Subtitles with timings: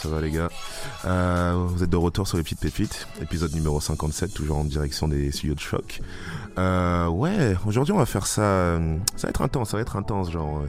[0.00, 0.48] ça va, les gars?
[1.04, 5.08] Euh, vous êtes de retour sur les petites pépites, épisode numéro 57, toujours en direction
[5.08, 6.00] des studios de choc.
[6.58, 8.40] Euh, ouais, aujourd'hui on va faire ça.
[8.40, 10.30] euh, Ça va être intense, ça va être intense.
[10.30, 10.62] Genre,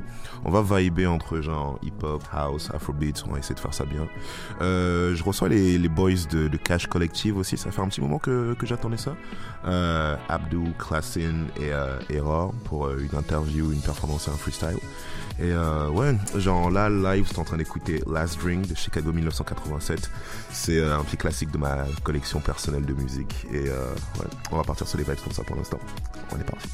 [0.43, 3.23] on va vibrer entre genre hip-hop, house, afrobeat.
[3.25, 4.05] On va essayer de faire ça bien.
[4.59, 7.55] Je reçois les, boys de, Cash Collective aussi.
[7.57, 9.15] Ça fait un petit moment que, j'attendais ça.
[9.65, 10.65] Euh, Abdou,
[11.57, 14.77] et Error pour une interview, une performance et un freestyle.
[15.41, 20.11] Et euh, ouais, genre là, live, c'est en train d'écouter Last Drink de Chicago 1987.
[20.51, 23.47] C'est euh, un petit classique de ma collection personnelle de musique.
[23.51, 25.79] Et euh, ouais, on va partir sur les vibes comme ça pour l'instant.
[26.31, 26.69] On est parti.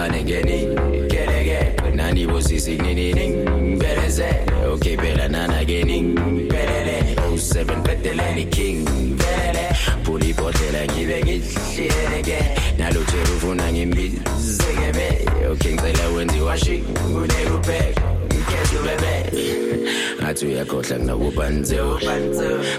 [0.00, 0.76] Suka mfana omncane ngeni
[1.08, 1.58] keleke.
[1.94, 3.46] Nani bosisi kunini
[3.78, 4.28] beleze
[4.72, 6.14] okay phela nana geni
[6.48, 8.86] belele 07 bedeleni king.
[9.16, 12.38] Belele puli botela ngibe ngihleleke.
[12.78, 15.26] Nalutshela ufuna ngimbizeke be.
[15.50, 19.12] Okay ngicela wenzi washi kunekupheka ngekhethu bebe
[20.22, 22.00] ngathi uyakhohlwa kunakubanziwe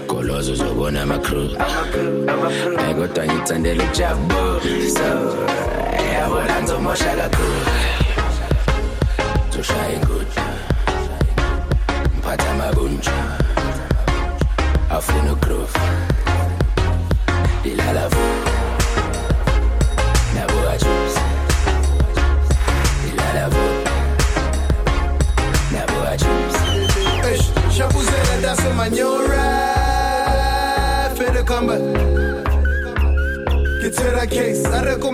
[0.08, 1.48] golozo uzobona ama-crew.
[2.96, 3.84] Kodwa ngithandela
[6.22, 7.60] so yabona ngizomosha kakhulu
[9.52, 10.44] zoshaya inkundla
[12.18, 13.12] mphatha amabunja
[14.90, 15.78] afuna ugroove.
[15.78, 16.11] ilala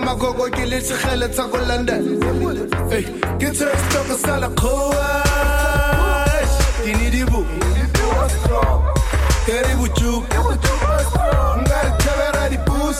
[0.09, 2.21] I reckon my go go kill it to hell at Taco London.
[2.89, 3.03] Hey,
[3.37, 5.05] get to the stock of Salakoa.
[6.85, 7.45] You need it, boo.
[9.45, 10.23] Karibu juu
[11.61, 12.99] ngaritevera ribus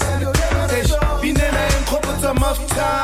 [1.22, 3.04] binena yenkopotsa mafuta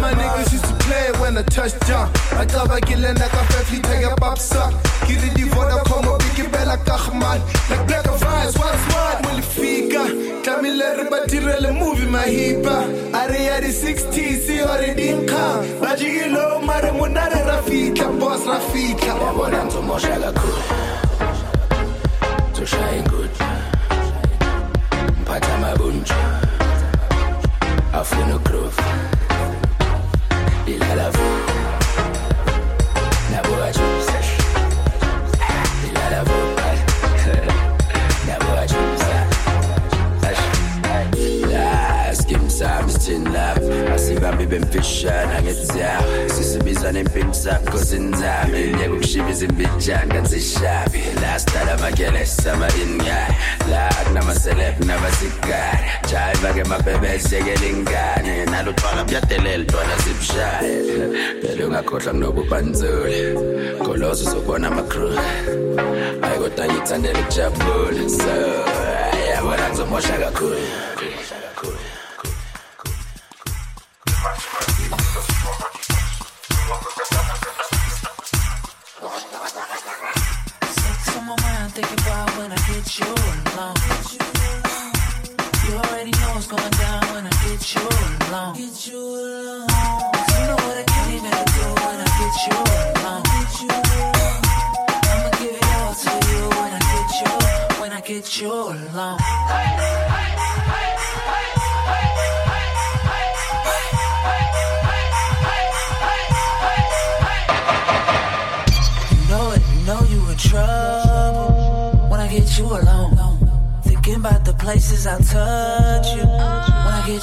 [0.00, 2.10] my niggas used to play when I touched down
[2.40, 4.72] acabakile ndakafefliteke papsa
[5.06, 9.22] kiridi vodacom obikibela kahman like black ice what's what
[9.90, 12.84] mulifika tlamile re badirele movie mahipa.
[13.12, 15.80] A re ya di-60 se already nkga.
[15.80, 20.62] Bajikilo mare monare ra fitlha bos ra fitlha yabona ngizomosha kakhulu
[22.54, 23.46] zoshaya inkundla
[25.22, 26.14] mphatha amabunja
[27.92, 28.59] afuna ugroove
[44.50, 53.36] bemfishana ngezawo sisibizana empini sakho sinzame ngeke ukushibiza imbijanga zishabi lastala amakelesa ama-ingane
[53.70, 58.44] la kunamaselef nabasigane jayiva-ke mabhebezekela ingane.
[58.50, 60.72] Nalo twala buyadelela twala zibushane
[61.42, 63.34] phela ungakhohlwa kunobubanzule
[63.84, 65.22] koloso uzobona amakrula
[66.20, 68.08] hayi kodwa ngithandela ukujabula.
[68.08, 68.34] So
[69.30, 70.89] yabona ngizomosha kakhulu.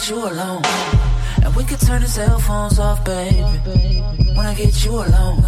[0.09, 0.61] you alone.
[1.43, 3.41] And we could turn the cell phones off, baby.
[4.35, 5.43] When I get you alone.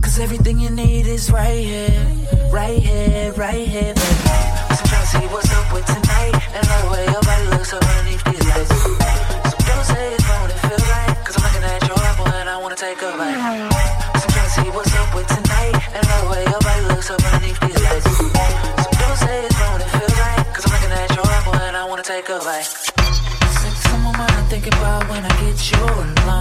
[0.00, 2.16] Cause everything you need is right here.
[2.52, 4.30] Right here, right here, baby.
[4.76, 6.34] So try to see what's up with tonight.
[6.54, 8.29] And the way your body looks so underneath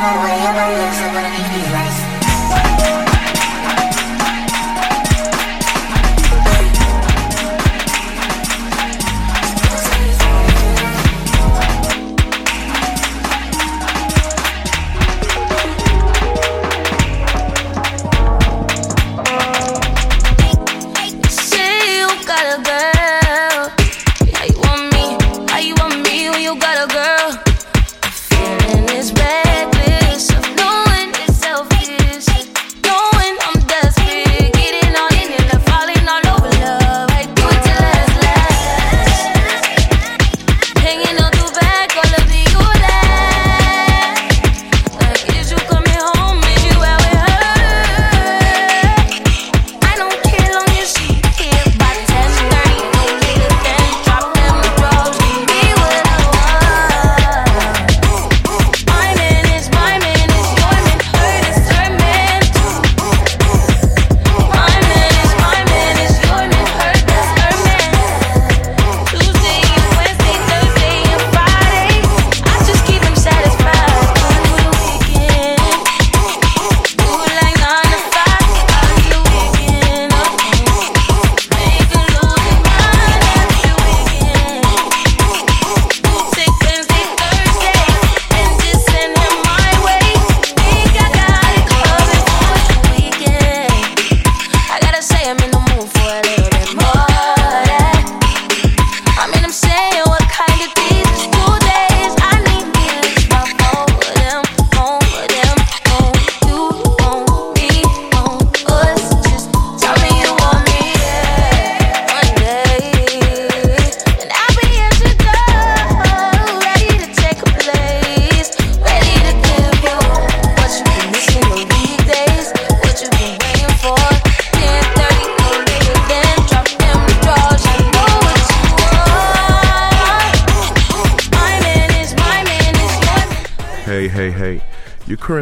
[0.00, 2.09] way, I'm a loser, I need to be.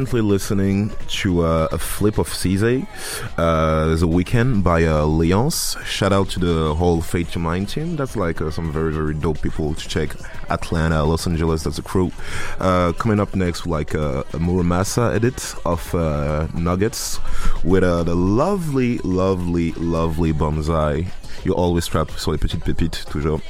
[0.09, 2.87] currently listening to uh, a flip of SZA,
[3.37, 5.77] uh, The Weekend by uh, Leonce.
[5.85, 7.95] Shout out to the whole Fade to Mind team.
[7.95, 10.17] That's like uh, some very, very dope people to check.
[10.49, 12.11] Atlanta, Los Angeles, that's a crew.
[12.59, 17.21] Uh, coming up next, like uh, a Mura Masa edit of uh, Nuggets
[17.63, 21.07] with the lovely, lovely, lovely Bonzai.
[21.45, 23.43] You always trap sorry, petite pépite, toujours.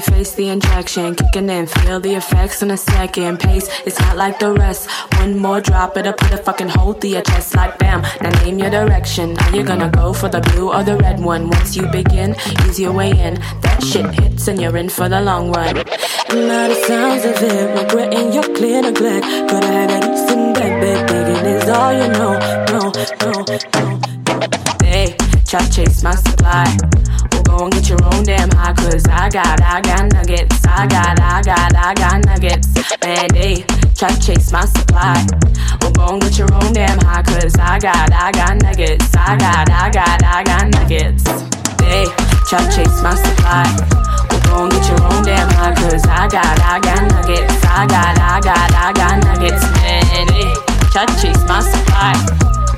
[0.00, 1.14] Finally face the injection.
[1.14, 3.38] Kicking in, feel the effects in a second.
[3.38, 4.88] Pace, it's not like the rest.
[5.18, 8.02] One more drop, it'll put a fucking hole through your chest like bam.
[8.20, 9.36] Now name your direction.
[9.38, 11.48] Are you gonna go for the blue or the red one?
[11.48, 12.36] Once you begin,
[12.66, 13.34] ease your way in.
[13.62, 15.76] That shit hits and you're in for the long run.
[15.76, 19.24] Now the sounds of it, regretting your clear neglect.
[19.48, 22.32] Could I have it in bed, bed, digging is all you know.
[22.72, 24.00] No, no, no, no.
[24.84, 26.66] Hey, try to chase my supply.
[27.64, 30.60] And get your own damn high, cause I got, I got nuggets.
[30.66, 32.68] I got, I got, I got nuggets.
[33.02, 33.64] Man, they
[33.96, 35.26] try to chase my supply.
[35.80, 39.08] Well, go and get your own damn high, cause I got, I got nuggets.
[39.16, 41.24] I got, I got, I got nuggets.
[41.80, 42.04] They
[42.44, 43.64] try to chase my supply.
[44.28, 47.56] Well, go and get your own damn high, cause I got, I got nuggets.
[47.64, 49.64] I got, I got, I got nuggets.
[49.80, 50.52] Man, they
[50.92, 52.12] try to chase my supply.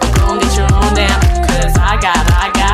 [0.00, 1.20] Well, go and get your own damn,
[1.50, 2.67] cause I got, I got,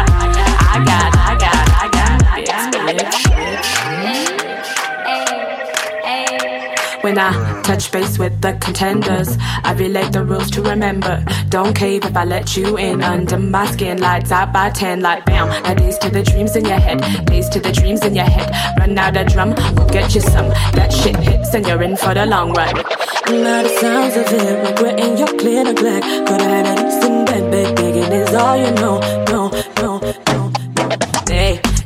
[7.05, 11.23] When I touch base with the contenders, I relate the rules to remember.
[11.51, 14.01] Don't cave if I let you in under my skin.
[14.01, 15.49] Lights out by 10, like bam.
[15.65, 18.51] Now days to the dreams in your head, days to the dreams in your head.
[18.79, 20.49] Run out a drum, we'll get you some.
[20.73, 22.75] That shit hits and you're in for the long run.
[22.75, 26.07] Now the sounds of it, regretting your clear neglect.
[26.27, 29.01] Could I it in bed, bed, digging is all you know.
[29.29, 30.44] No, no, no, no.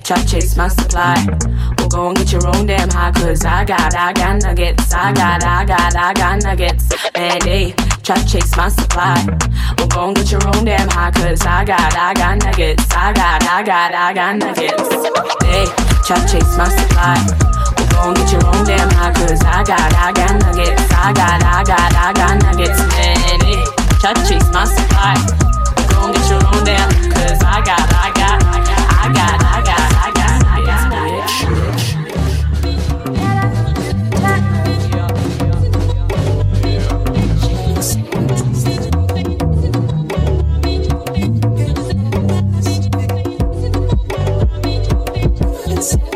[0.09, 1.21] Try to chase my supply.
[1.77, 4.91] Well, go and get your own damn high, cause I got, I got nuggets.
[4.91, 6.89] I got, I got, I got nuggets.
[7.15, 9.21] And hey, try to chase my supply.
[9.77, 12.89] Well, go and get your own damn high, cause I got, I got nuggets.
[12.97, 14.89] I got, I got, I got nuggets.
[15.45, 15.69] Hey,
[16.01, 17.21] try to chase my supply.
[17.77, 20.89] Well, go and get your own damn high, cause I got, I got nuggets.
[20.89, 22.81] I got, I got, I got nuggets.
[22.97, 23.61] Man, hey,
[24.01, 25.21] try to chase my supply.
[25.77, 29.13] Well, go and get your own damn, cause I got, I got, I got, I
[29.13, 29.58] got,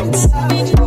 [0.02, 0.81] Explosive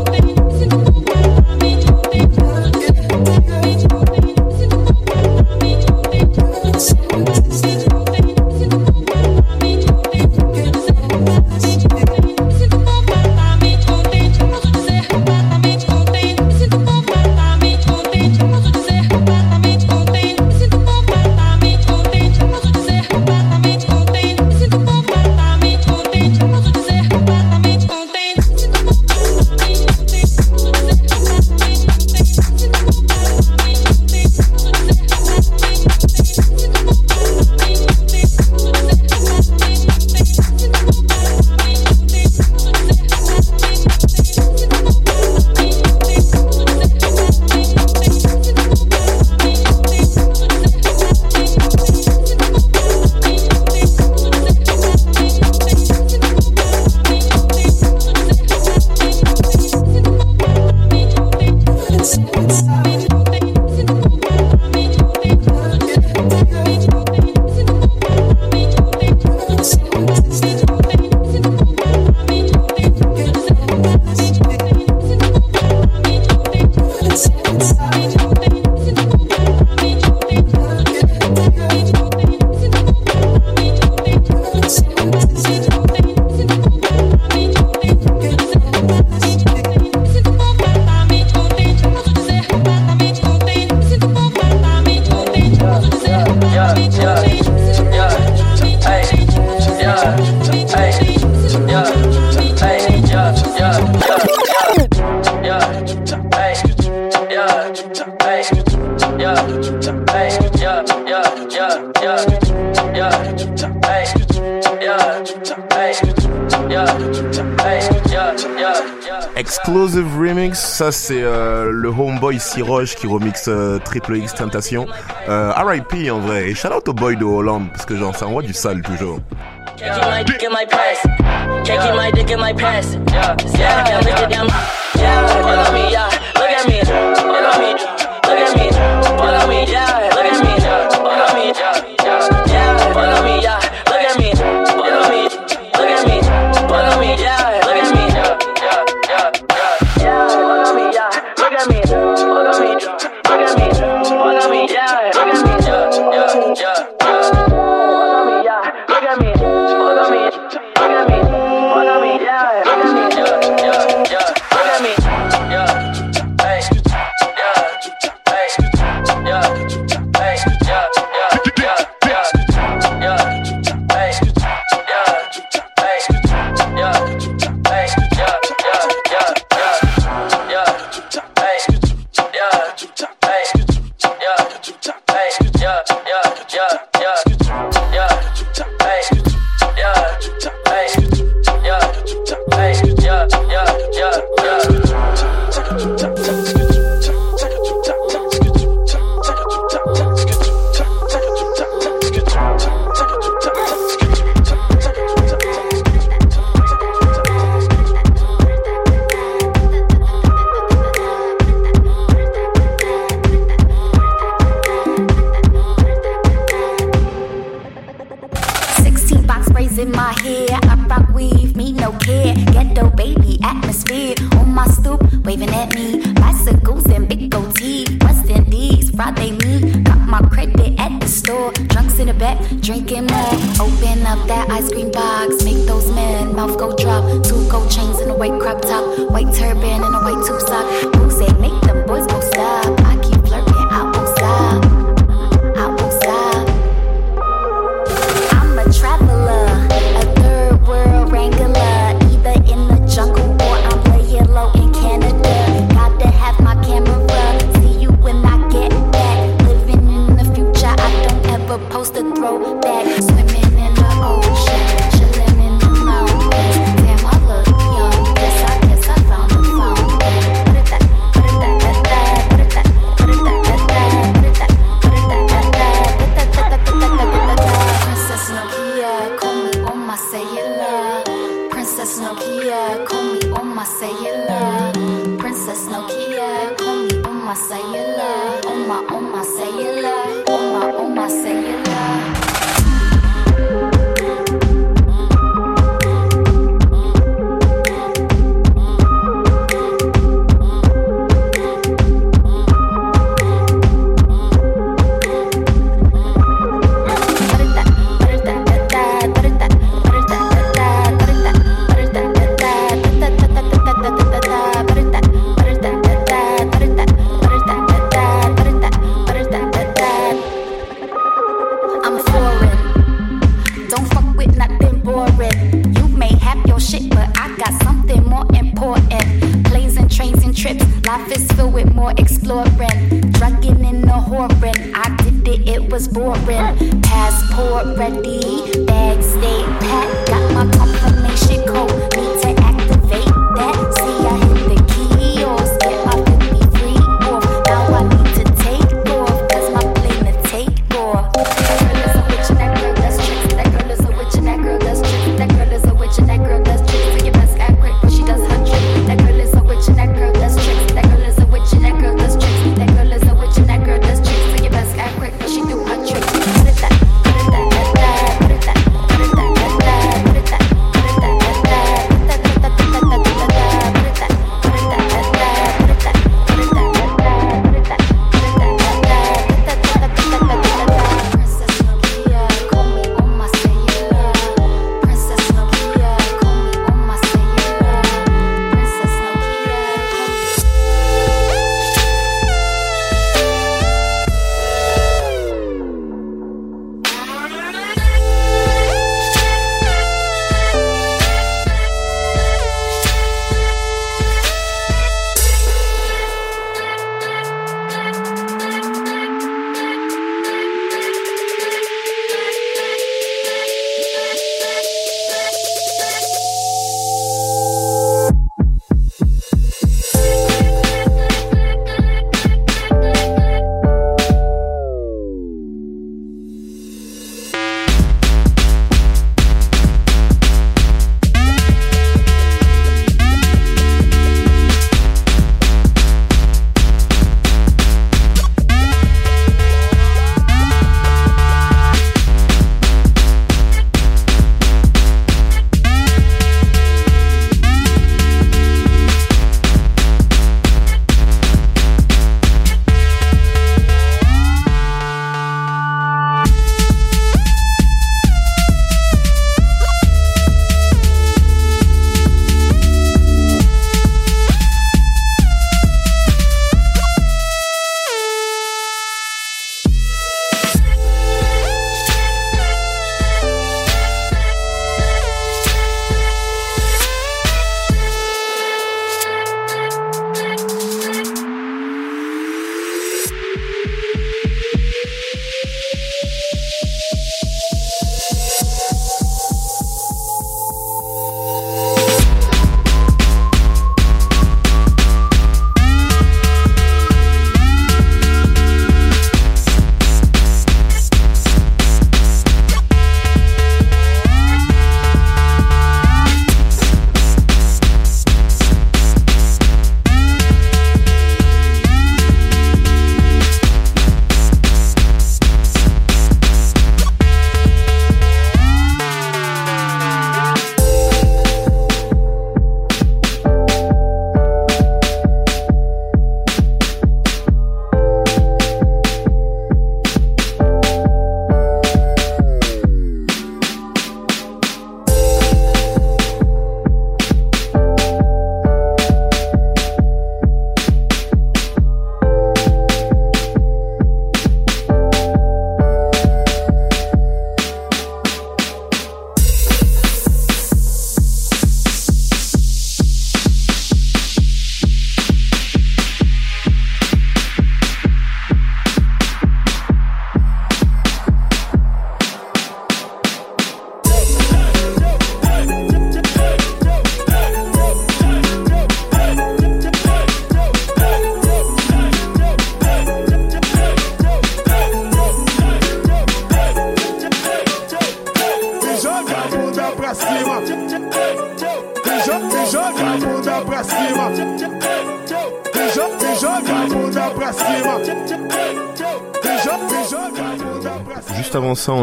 [120.55, 124.87] Ça c'est euh, le homeboy Siroge qui remixe euh, Triple X Tentation.
[125.27, 128.25] Euh, RIP en vrai, et shout out au boy de Hollande, parce que genre ça
[128.27, 129.19] envoie du sale toujours.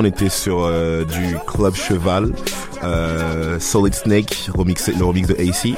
[0.03, 2.33] on était sur euh, du Club Cheval,
[2.83, 5.77] euh, Solid Snake, remix, le remix de AC.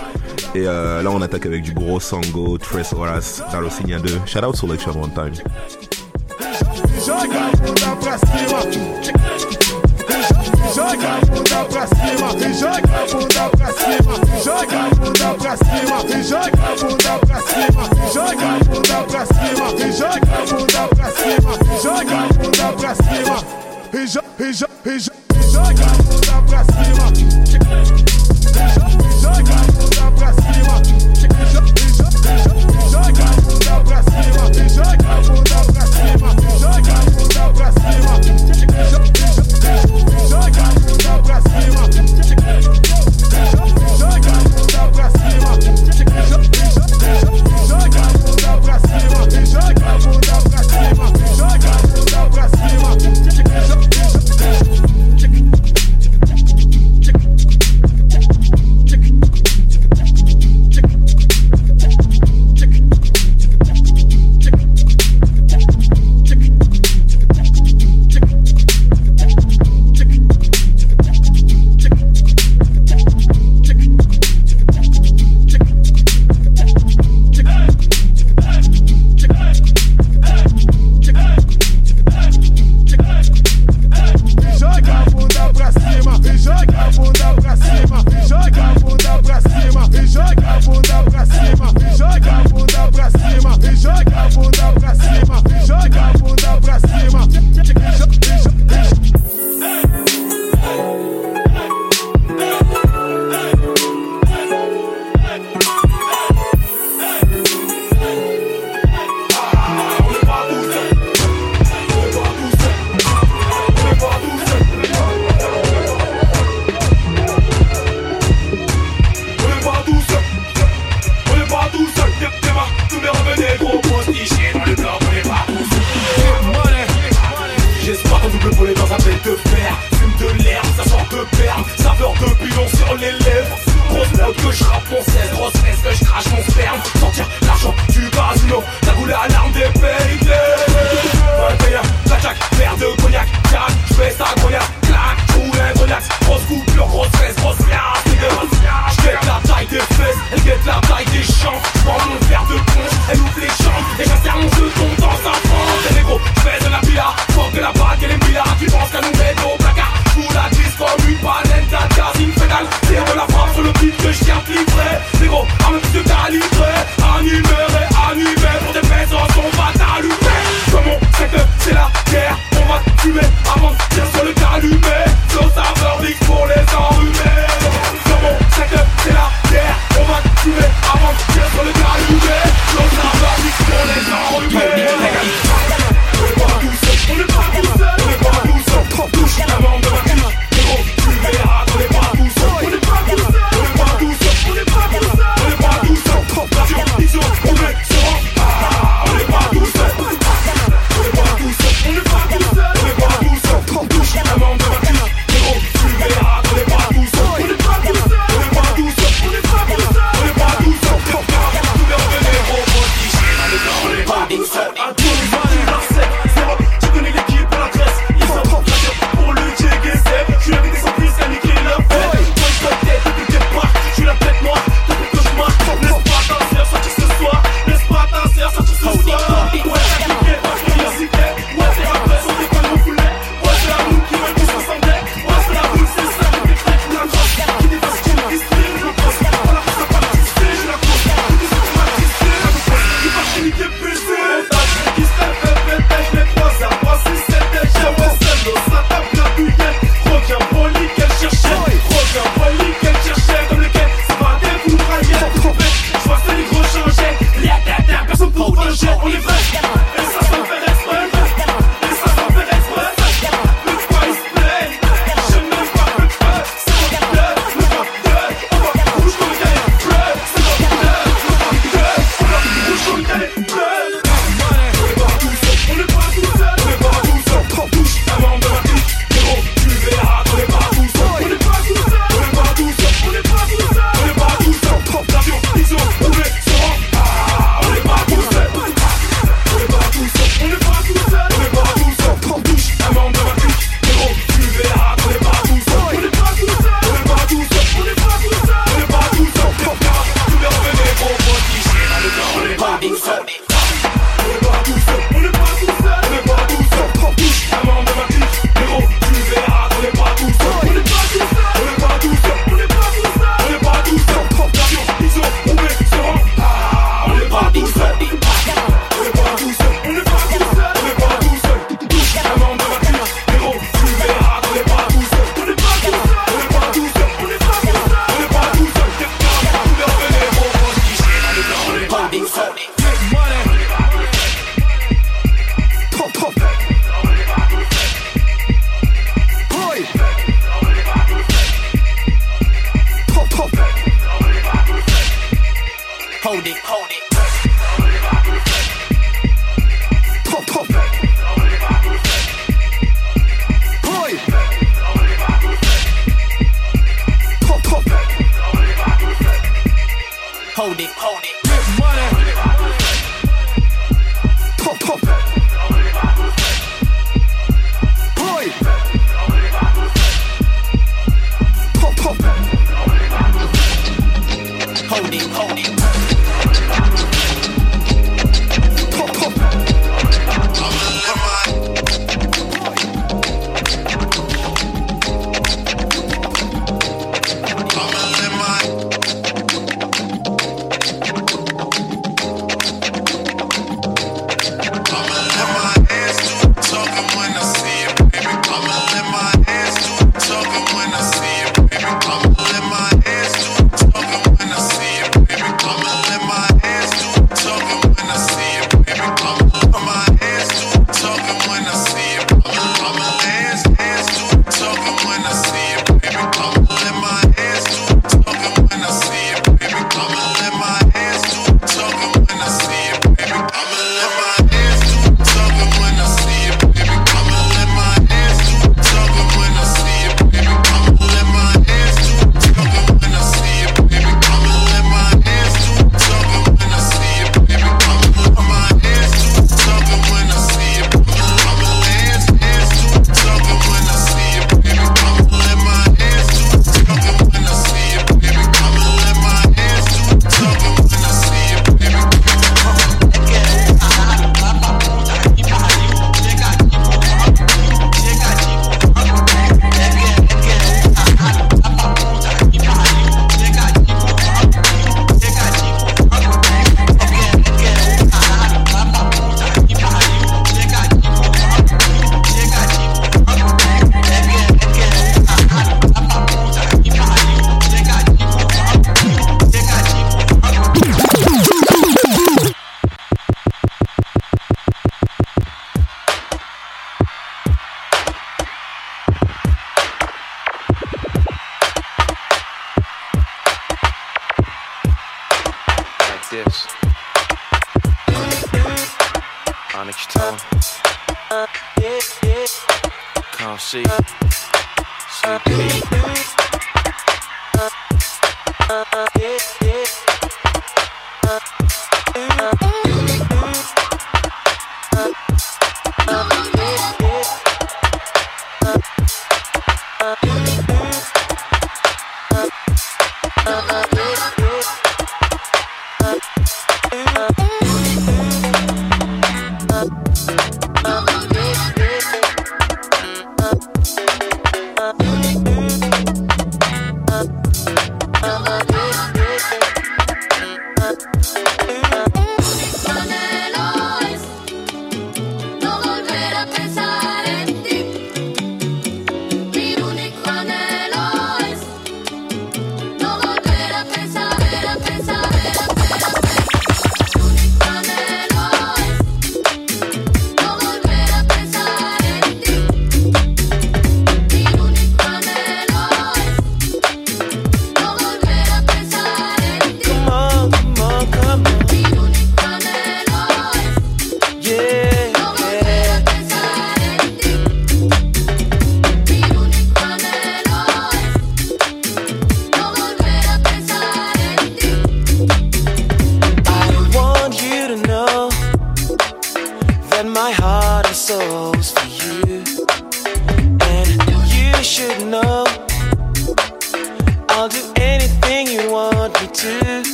[0.55, 4.21] Et euh, là, on attaque avec du gros Sango, Tres Horas, Darosinia 2.
[4.25, 5.35] Shout out Solid Cheval One Time.
[23.95, 25.17] he's up, he's up, he's up.
[25.33, 25.94] He's up.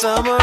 [0.00, 0.39] Summer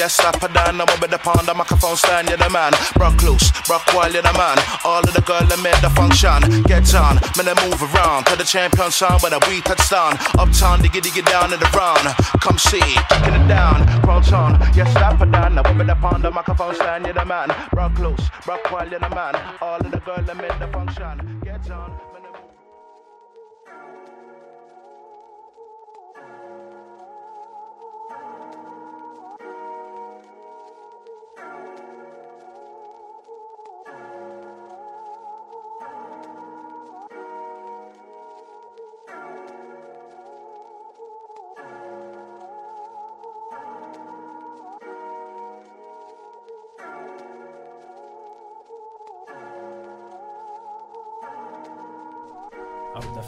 [0.00, 0.80] Yes, slap a down.
[0.80, 2.72] I'm over the pound, the microphone stand, you're the man.
[2.96, 4.56] Brock loose, Brock while you're the man.
[4.82, 6.40] All of the girl that made the function.
[6.64, 10.16] Get on, man, I move around to the champion sound when a we touch down.
[10.40, 12.00] Uptown, diggy diggy down in the round.
[12.40, 12.80] Come see,
[13.12, 13.84] taking it down.
[14.00, 15.58] Crown town, yes, slap a down.
[15.58, 17.52] I'm over the pound, the microphone stand, you're the man.
[17.70, 19.36] Brock loose, Brock while you're the man.
[19.60, 21.42] All of the girl that made the function.
[21.44, 21.92] Get on,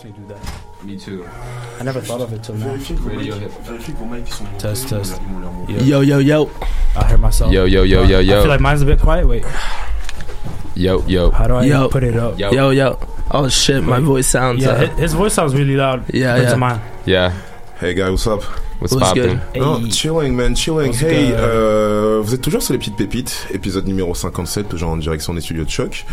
[0.03, 0.85] definitely do that.
[0.85, 1.29] Me too.
[1.79, 2.77] I never thought of it till now.
[4.59, 5.21] Test, test.
[5.69, 6.51] Yo, yo, yo.
[6.97, 7.53] I heard myself.
[7.53, 8.39] Yo, yo, yo, yo, yo.
[8.39, 9.27] I feel like mine's a bit quiet.
[9.27, 9.45] Wait.
[10.75, 11.31] Yo, yo.
[11.31, 11.89] How do I Yo.
[11.89, 12.39] put it up?
[12.39, 12.99] Yo, yo.
[13.31, 14.63] Oh shit, my voice sounds.
[14.63, 16.13] Yeah, uh, his voice sounds really loud.
[16.13, 16.57] Yeah, compared to yeah.
[16.57, 16.81] mine.
[17.07, 17.43] Yeah.
[17.79, 18.43] Hey guys, what's up?
[18.83, 20.89] What's What's chilling, man, chilling.
[20.89, 24.97] What's hey, euh, vous êtes toujours sur les petites pépites, épisode numéro 57, toujours en
[24.97, 26.05] direction des studios de choc.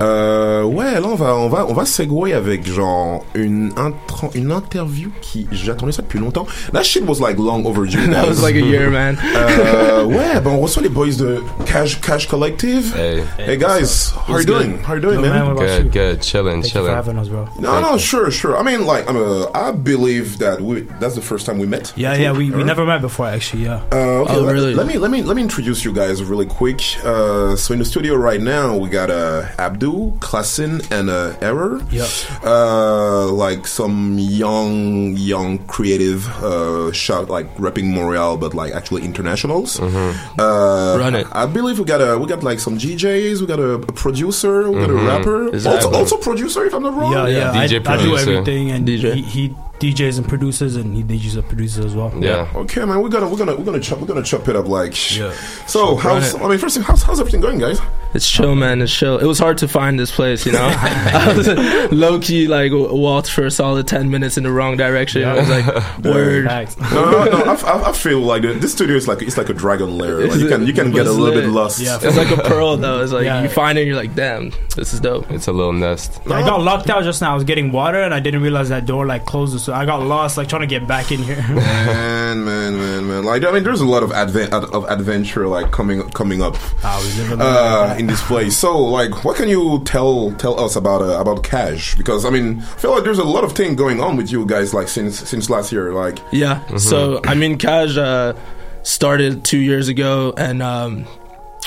[0.00, 4.52] Euh, ouais, là on va, on va, on va segway avec genre une intro, une
[4.52, 6.46] interview qui j'attendais ça depuis longtemps.
[6.72, 8.08] That shit was like long overdue.
[8.10, 9.18] That was like a year, man.
[9.34, 12.94] Euh, ouais, ben on reçoit les boys de Cash Cash Collective.
[12.96, 13.22] Hey.
[13.38, 14.78] Hey guys, how you doing?
[14.86, 15.54] How you doing, man?
[15.56, 15.90] Good, you?
[15.90, 16.94] good, chilling, Thank you for chilling.
[16.94, 17.46] having us, bro.
[17.58, 18.56] No, no, sure, sure.
[18.56, 21.92] I mean, like, I'm a, I believe that we, that's the first time we met.
[21.96, 22.32] Yeah, yeah.
[22.32, 22.66] We, we Alright.
[22.66, 23.64] never met before, actually.
[23.64, 23.82] Yeah.
[23.92, 24.74] Uh, okay, Oh, let, really?
[24.74, 26.80] let me let me let me introduce you guys really quick.
[27.04, 31.80] Uh, so in the studio right now we got uh, Abdul, Klassen, and uh, Error.
[31.90, 32.08] Yep.
[32.44, 39.80] Uh, like some young young creative uh, shot like rapping Montreal, but like actually internationals.
[39.80, 41.26] Uh, Run it.
[41.32, 44.70] I believe we got a we got like some DJs, we got a, a producer,
[44.70, 45.86] we got a rapper, Exactly.
[45.86, 47.12] also also producer if I'm not wrong.
[47.12, 47.52] Yeah, yeah.
[47.52, 49.14] I, DJ I do everything, and DJ.
[49.14, 52.12] He, he DJs and producers, and he DJs and producers as well.
[52.18, 52.48] Yeah.
[52.54, 54.92] Okay, man, we're gonna we're gonna we're gonna chop we're gonna chop it up like.
[55.16, 55.32] Yeah.
[55.66, 57.80] So how's I mean first thing how's how's everything going, guys?
[58.14, 58.80] It's chill, man.
[58.80, 59.18] It's chill.
[59.18, 60.60] It was hard to find this place, you know.
[60.76, 61.48] I was
[61.92, 65.24] low key like walked for a solid ten minutes in the wrong direction.
[65.24, 65.66] I was like,
[66.04, 66.44] word.
[66.44, 66.64] No,
[67.10, 67.42] no, no.
[67.44, 70.28] I, I, I feel like this studio is like it's like a dragon lair.
[70.28, 71.80] Like you can you can get a It's little bit lost.
[71.80, 71.98] Yeah.
[72.00, 73.02] It's like a pearl, though.
[73.02, 73.42] It's like Yeah.
[73.42, 75.28] you find it, and you're like, damn, this is dope.
[75.32, 76.20] It's a little nest.
[76.26, 77.32] I got locked out just now.
[77.32, 79.63] I was getting water, and I didn't realize that door like closes.
[79.64, 81.42] So I got lost, like trying to get back in here.
[81.48, 83.24] Man, man, man, man.
[83.24, 87.00] Like I mean, there's a lot of advent of adventure like coming coming up Ah,
[87.00, 88.56] we live in uh, in this place.
[88.56, 91.94] So like, what can you tell tell us about uh, about Cash?
[91.94, 94.44] Because I mean, I feel like there's a lot of thing going on with you
[94.44, 95.92] guys like since since last year.
[95.92, 96.60] Like, Yeah.
[96.76, 98.34] So I mean, Kaj uh,
[98.82, 101.06] started two years ago, and um,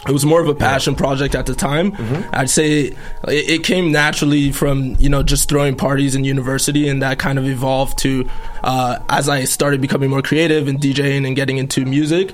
[0.06, 1.94] it was more of a passion project at the time.
[2.32, 7.02] I'd say it, it came naturally from you know just throwing parties in university, and
[7.02, 8.30] that kind of evolved to
[8.64, 12.32] uh, as I started becoming more creative and DJing and getting into music,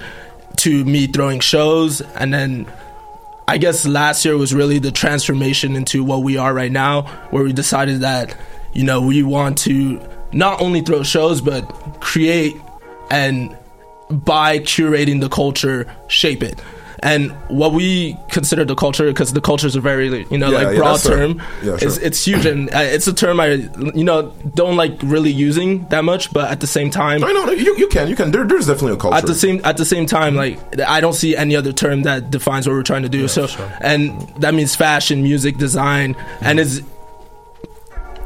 [0.57, 2.68] to me throwing shows, and then.
[3.45, 7.43] I guess last year was really the transformation into what we are right now, where
[7.43, 8.34] we decided that,
[8.72, 9.99] you know, we want to
[10.32, 11.64] not only throw shows, but
[11.99, 12.55] create
[13.11, 13.55] and
[14.09, 16.57] by curating the culture, shape it.
[17.04, 20.58] And what we consider the culture, because the culture is a very, you know, Yeah,
[20.64, 21.41] like broad that's a- term.
[21.62, 21.88] yeah, sure.
[21.89, 23.47] it's, it's huge, and uh, it's a term I,
[23.93, 26.32] you know, don't like really using that much.
[26.32, 28.93] But at the same time, I know you, you can you can there, there's definitely
[28.93, 29.18] a culture.
[29.18, 32.32] at the same at the same time, like I don't see any other term that
[32.32, 33.28] defines what we're trying to do.
[33.28, 33.47] so,
[33.82, 36.80] and that means fashion, music, design, and it's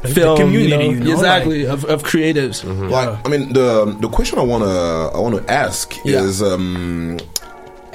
[0.02, 2.62] the film, community, you know, you know, exactly of, of creatives.
[2.90, 6.22] Like, I mean, the the question I wanna I wanna ask Yeah.
[6.22, 7.18] is, um,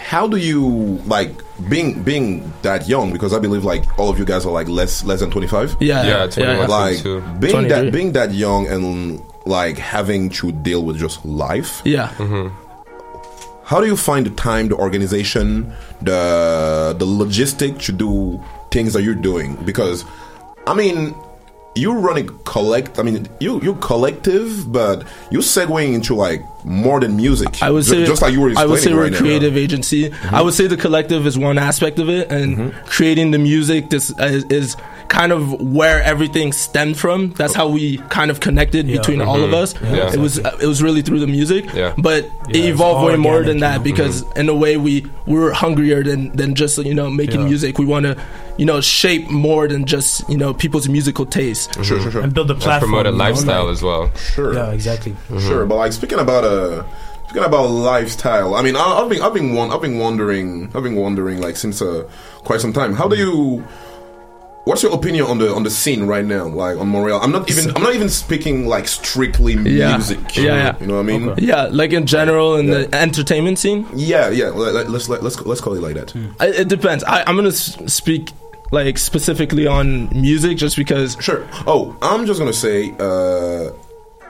[0.04, 0.62] how do you
[1.08, 1.32] like
[1.70, 3.12] being being that young?
[3.14, 5.76] Because I believe like all of you guys are like less less than twenty five.
[5.80, 7.22] Yeah, Yeah, 21, Like 22.
[7.40, 7.70] being 23.
[7.70, 11.82] that being that young and like having to deal with just life.
[11.86, 12.10] yeah.
[12.18, 12.48] Mm-hmm.
[13.66, 18.42] How do you find the time, the organization, the the logistic to do
[18.72, 19.56] things that you're doing?
[19.66, 20.04] Because,
[20.68, 21.16] I mean,
[21.76, 23.00] you running collect.
[23.00, 27.62] I mean, you you collective, but you segueing into like more than music.
[27.62, 28.54] I would Ju- say just like you were.
[28.56, 29.20] I would say explaining we're right a now.
[29.20, 30.10] creative agency.
[30.10, 30.36] Mm-hmm.
[30.36, 32.86] I would say the collective is one aspect of it, and mm-hmm.
[32.88, 34.78] creating the music this uh, is, is
[35.10, 37.32] kind of where everything stemmed from.
[37.34, 38.98] That's how we kind of connected Yeah.
[38.98, 39.54] between all of mm-hmm.
[39.56, 39.76] us.
[39.82, 40.14] Yeah.
[40.14, 41.94] It was uh, it was really through the music, Yeah.
[41.98, 43.84] but Yeah, it evolved all way more organic, than you that know?
[43.84, 47.48] because in a way we we were hungrier than than just you know making Yeah.
[47.48, 47.78] music.
[47.78, 48.18] We want to
[48.58, 51.74] you know shape more than just you know people's musical taste.
[51.76, 52.22] Sure, sure, sure.
[52.22, 52.92] and build a And platform.
[52.92, 54.12] promote a you know, lifestyle like- as well.
[54.34, 54.54] Sure.
[54.54, 55.16] Yeah, exactly.
[55.40, 56.84] Sure, but like speaking about uh, uh
[57.34, 60.96] speaking about lifestyle, I mean, I, I've been I've been I've been wondering I've been
[60.96, 62.08] wondering like since uh,
[62.44, 62.94] quite some time.
[62.94, 63.64] How do you?
[64.66, 67.20] What's your opinion on the on the scene right now, like on Montreal?
[67.22, 70.38] I'm not even I'm not even speaking like strictly music.
[70.38, 70.80] Yeah, yeah.
[70.80, 71.34] You know what I mean?
[71.38, 73.86] Yeah, like in general in the entertainment scene.
[73.94, 74.50] Yeah, yeah.
[74.50, 76.16] Let, let's let, let's let's call it like that.
[76.16, 77.04] It, it depends.
[77.04, 78.32] I, I'm gonna speak
[78.72, 81.18] like specifically on music, just because.
[81.20, 81.46] Sure.
[81.68, 82.92] Oh, I'm just gonna say.
[83.00, 83.72] uh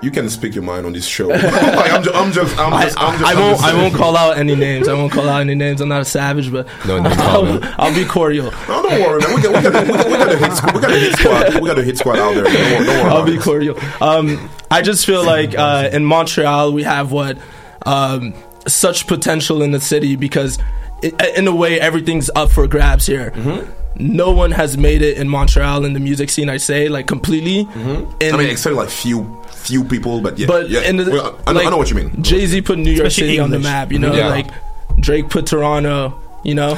[0.03, 1.27] you can speak your mind on this show.
[1.29, 3.63] like, I'm, ju- I'm just, I'm just, I'm just, I I'm won't.
[3.63, 4.87] I won't call out any names.
[4.87, 5.81] I won't call out any names.
[5.81, 7.59] I'm not a savage, but No name I'll.
[7.79, 8.51] I'll be cordial.
[8.67, 9.35] No, don't worry, man.
[9.35, 10.73] We got, we got, we got, we got a hit squad.
[10.75, 11.53] We got a hit squad.
[11.61, 12.43] We got a hit squad out there.
[12.43, 13.41] Don't worry, don't worry I'll be it.
[13.41, 13.77] cordial.
[14.01, 17.37] Um, I just feel like uh, in Montreal we have what
[17.85, 18.33] um,
[18.67, 20.59] such potential in the city because
[21.03, 23.31] i in a way everything's up for grabs here.
[23.31, 23.71] Mm-hmm.
[23.95, 26.49] No one has made it in Montreal in the music scene.
[26.49, 27.65] I say like completely.
[27.65, 28.33] Mm-hmm.
[28.33, 30.47] I mean, except like few few people, but yeah.
[30.47, 30.81] but yeah.
[30.81, 32.21] in the, Well, I, know, I know what you mean.
[32.21, 33.91] Jay Z put New York Especially City on the map.
[33.91, 34.27] You know, Yeah.
[34.29, 34.47] like
[34.99, 36.19] Drake put Toronto.
[36.43, 36.77] You know,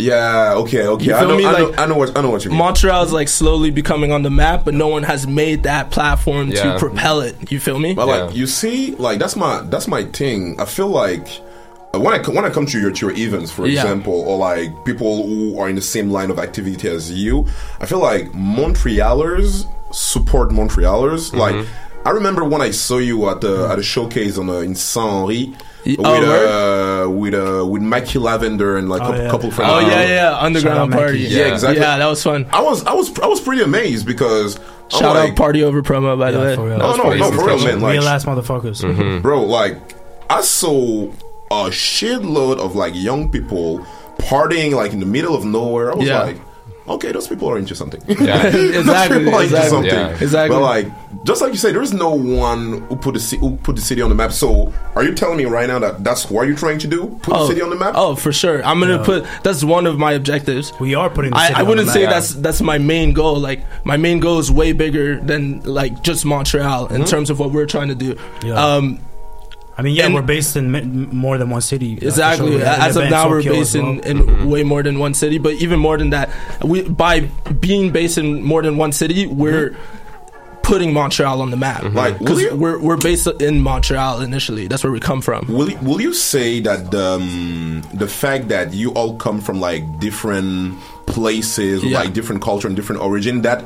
[0.00, 1.04] Yeah, okay, okay.
[1.04, 1.46] You I feel know, me?
[1.46, 2.58] I, know, Like, I know what I know what you mean.
[2.58, 6.72] Montreal's like slowly becoming on the map, but no one has made that platform Yeah.
[6.72, 7.52] to propel it.
[7.52, 7.94] You feel me?
[7.94, 10.56] But like you see, like that's my that's my thing.
[10.58, 11.28] I feel like
[11.94, 13.82] uh, when I when I come to your to your events, for Yeah.
[13.82, 17.46] example, or like people who are in the same line of activity as you,
[17.80, 21.30] I feel like Montrealers support Montrealers.
[21.30, 21.38] Mm-hmm.
[21.38, 21.66] Like
[22.04, 25.06] I remember when I saw you at the at a showcase on uh, in Saint
[25.10, 25.54] Henri.
[25.86, 29.30] With oh, uh, with uh, with Mikey Lavender and like a Oh, couple, yeah.
[29.30, 29.72] couple friends.
[29.74, 31.18] Oh, of yeah, yeah, underground Shout party.
[31.18, 31.52] Yeah, Yeah.
[31.52, 31.80] exactly.
[31.82, 32.46] Yeah, that was fun.
[32.52, 34.64] I was I was I was pretty amazed because I'm
[35.00, 36.56] Shout like, out party over promo by the way.
[36.56, 37.80] No, no, no, for real, man.
[37.80, 38.82] Like, Real ass motherfuckers.
[38.82, 39.20] Mm-hmm.
[39.20, 39.42] bro.
[39.42, 39.76] Like,
[40.30, 41.04] I saw
[41.50, 43.80] a shitload of like young people
[44.18, 45.92] partying like in the middle of nowhere.
[45.92, 46.22] I was Yeah.
[46.22, 46.38] like,
[46.88, 48.00] okay, those people are into something.
[48.06, 48.50] Yeah.
[48.50, 49.70] Those Exactly, people are into exactly.
[49.70, 49.90] something.
[49.90, 50.22] Yeah.
[50.22, 50.56] Exactly.
[50.56, 53.76] But like, just like you say, there's no one who put the ci- who put
[53.76, 54.32] the city on the map.
[54.32, 57.18] So, are you telling me right now that that's what you're trying to do?
[57.22, 57.94] Put the city on the map?
[57.96, 58.62] Oh, for sure.
[58.64, 59.04] I'm gonna Yeah.
[59.04, 59.26] put.
[59.42, 60.72] That's one of my objectives.
[60.78, 61.30] We are putting.
[61.30, 62.10] The I, city I on wouldn't the say map.
[62.14, 63.36] that's that's my main goal.
[63.40, 67.08] Like my main goal is way bigger than like just Montreal in Mhm.
[67.08, 68.16] terms of what we're trying to do.
[68.44, 68.54] Yeah.
[68.62, 68.98] Um,
[69.76, 71.96] I mean, yeah, and- we're based in m- more than one city.
[71.96, 72.52] uh, for Exactly.
[72.58, 72.64] sure.
[72.64, 73.86] As of now, we're Tokyo based as in,
[74.26, 74.40] well.
[74.40, 75.38] in way more than one city.
[75.38, 76.30] But even more than that,
[76.64, 77.20] we by
[77.60, 79.76] being based in more than one city, we're
[80.62, 81.82] putting Montreal on the map.
[81.92, 84.66] Like, because we're we're based in Montreal initially.
[84.68, 85.46] That's where we come from.
[85.48, 89.60] Will you, will you say that the, um, the fact that you all come from
[89.60, 91.98] like different places, Yeah.
[92.00, 93.62] like different culture and different origin, that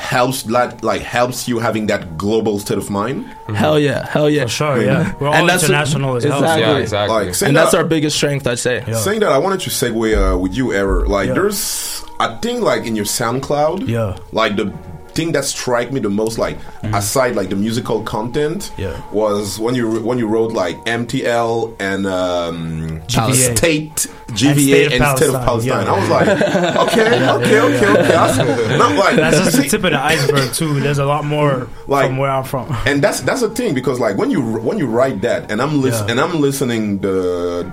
[0.00, 3.26] helps that like helps you having that global state of mind?
[3.54, 5.14] Hell yeah, hell yeah, for sure, yeah.
[5.20, 6.38] We're all international as hell.
[6.40, 6.62] exactly.
[6.62, 7.16] Yeah, exactly.
[7.26, 8.82] Like, saying and that's our biggest strength, I'd say.
[8.94, 11.06] Saying that, I wanted to segue uh, with you, Error.
[11.06, 11.34] Like, Yeah.
[11.34, 14.72] there's, I think, like in your SoundCloud, yeah, like the
[15.14, 19.00] thing that strike me the most, like aside like the musical content, Yeah.
[19.12, 23.56] was when you when you wrote like MTL and um, GVA.
[23.56, 25.92] State And GVA and State of Palestine, yeah.
[25.92, 26.28] I was like,
[26.88, 28.02] okay, Yeah, okay, yeah, okay, okay.
[28.08, 28.38] That's,
[28.78, 30.78] not like That's just the tip of the iceberg too.
[30.80, 32.74] There's a lot more Like- from where I'm from.
[32.86, 35.82] and that's that's the thing because like when you when you write that and I'm
[35.82, 36.12] listen Yeah.
[36.12, 37.66] and I'm listening the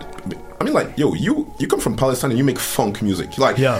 [0.60, 3.58] I mean like yo you you come from Palestine and you make funk music like
[3.60, 3.78] yeah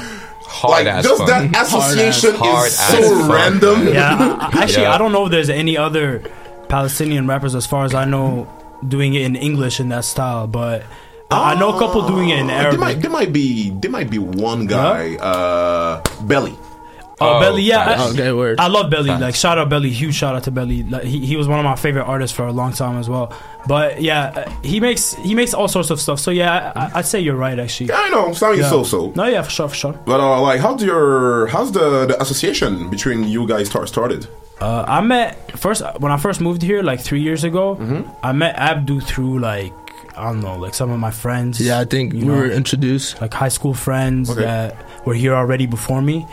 [0.64, 1.52] like ass just funk.
[1.52, 3.94] that association Hard is ass so funk, random man.
[3.94, 4.94] Yeah, I, I- actually, Yeah.
[4.94, 6.24] I don't know if there's any other
[6.70, 8.48] Palestinian rappers, as far as I know,
[8.88, 10.48] doing it in English in that style.
[10.48, 10.84] But
[11.32, 12.80] I I know a couple doing it in there Arabic.
[12.80, 16.58] might there might be there might be one guy uh Belly
[17.20, 17.80] Oh, Belly, yeah.
[17.98, 18.10] I.
[18.12, 18.60] Okay, word.
[18.60, 19.10] I love Belly.
[19.10, 19.22] Facts.
[19.22, 19.90] Like, shout out Belly.
[19.90, 20.84] Huge shout out to Belly.
[20.84, 23.34] Like, he, he was one of my favorite artists for a long time as well.
[23.68, 26.20] But yeah, uh, he makes he makes all sorts of stuff.
[26.20, 27.58] So yeah, I, I'd say you're right.
[27.58, 28.70] Actually, Yeah, I know sounding Yeah.
[28.70, 29.94] so so No, yeah, for sure, for sure.
[30.06, 34.28] but uh, like how's your how's the the association between you guys start started
[34.62, 37.78] Uh, I met first when I first moved here, like three years ago.
[38.24, 39.74] I met Abdu through like
[40.16, 41.60] I don't know, like some of my friends.
[41.60, 43.22] Yeah, I think you we know, were introduced.
[43.22, 44.42] like high school friends Okay.
[44.42, 46.26] that were here already before me.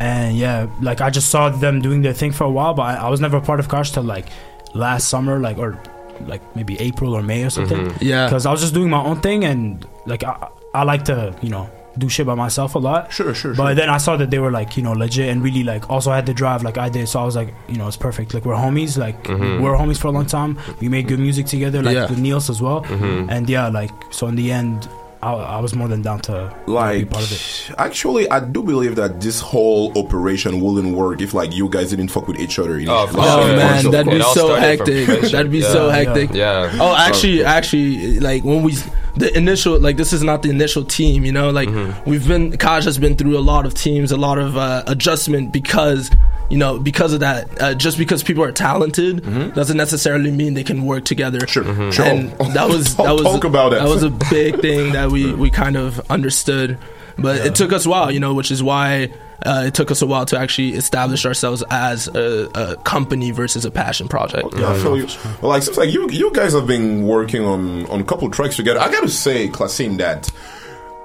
[0.00, 2.94] And yeah, like I just saw them doing their thing for a while, but I,
[3.06, 4.26] I was never a part of Kosh till like
[4.74, 5.78] last summer, like or
[6.26, 7.78] like maybe April or May or something.
[7.88, 7.98] Mhm.
[8.00, 8.26] Yeah.
[8.26, 11.50] because I was just doing my own thing, and like I, I like to you
[11.50, 13.12] know do shit by myself a lot.
[13.12, 13.54] Sure, sure.
[13.54, 16.12] But then I saw that they were like you know legit and really like also
[16.12, 18.32] had to drive like I did, so I was like you know it's perfect.
[18.32, 19.60] Like we're homies, like Mhm.
[19.60, 20.56] we're homies for a long time.
[20.80, 22.08] We made good music together, like Yeah.
[22.08, 22.84] with Niels as well.
[22.84, 23.26] Mhm.
[23.30, 24.88] And yeah, like so in the end,
[25.22, 27.70] I, I was more than down to like be part of it.
[27.76, 32.08] actually i do believe that this whole operation wouldn't work if like you guys didn't
[32.08, 33.06] fuck with each other Oh, initially.
[33.12, 33.56] for Oh sure.
[33.56, 35.30] man, It that'd be all so started from hectic.
[35.30, 35.72] That'd be Yeah.
[35.72, 36.30] so hectic.
[36.32, 36.70] Yeah.
[36.80, 38.74] Oh, actually, actually, like when we
[39.16, 41.24] the initial, like this is not the initial team.
[41.24, 42.08] You know, like Mm-hmm.
[42.08, 45.52] we've been Kaj has been through a lot of teams, a lot of uh, adjustment
[45.52, 46.10] because
[46.50, 47.62] you know because of that.
[47.62, 49.22] Uh, just because people are talented
[49.54, 51.46] doesn't necessarily mean they can work together.
[51.46, 51.90] Sure, Mm-hmm.
[51.90, 52.04] sure.
[52.06, 53.80] And that was Talk- that was talk about it.
[53.80, 56.76] that was a big thing that we we kind of understood.
[57.18, 59.12] But it took us a while, you know, which is why
[59.44, 63.64] uh, it took us a while to actually establish ourselves as a, a company versus
[63.66, 64.48] a passion project.
[64.56, 65.06] Yeah, I feel you.
[65.42, 68.56] Well, like seems like you you guys have been working on on a couple tracks
[68.56, 68.80] together.
[68.80, 70.30] I gotta say, Klassim, that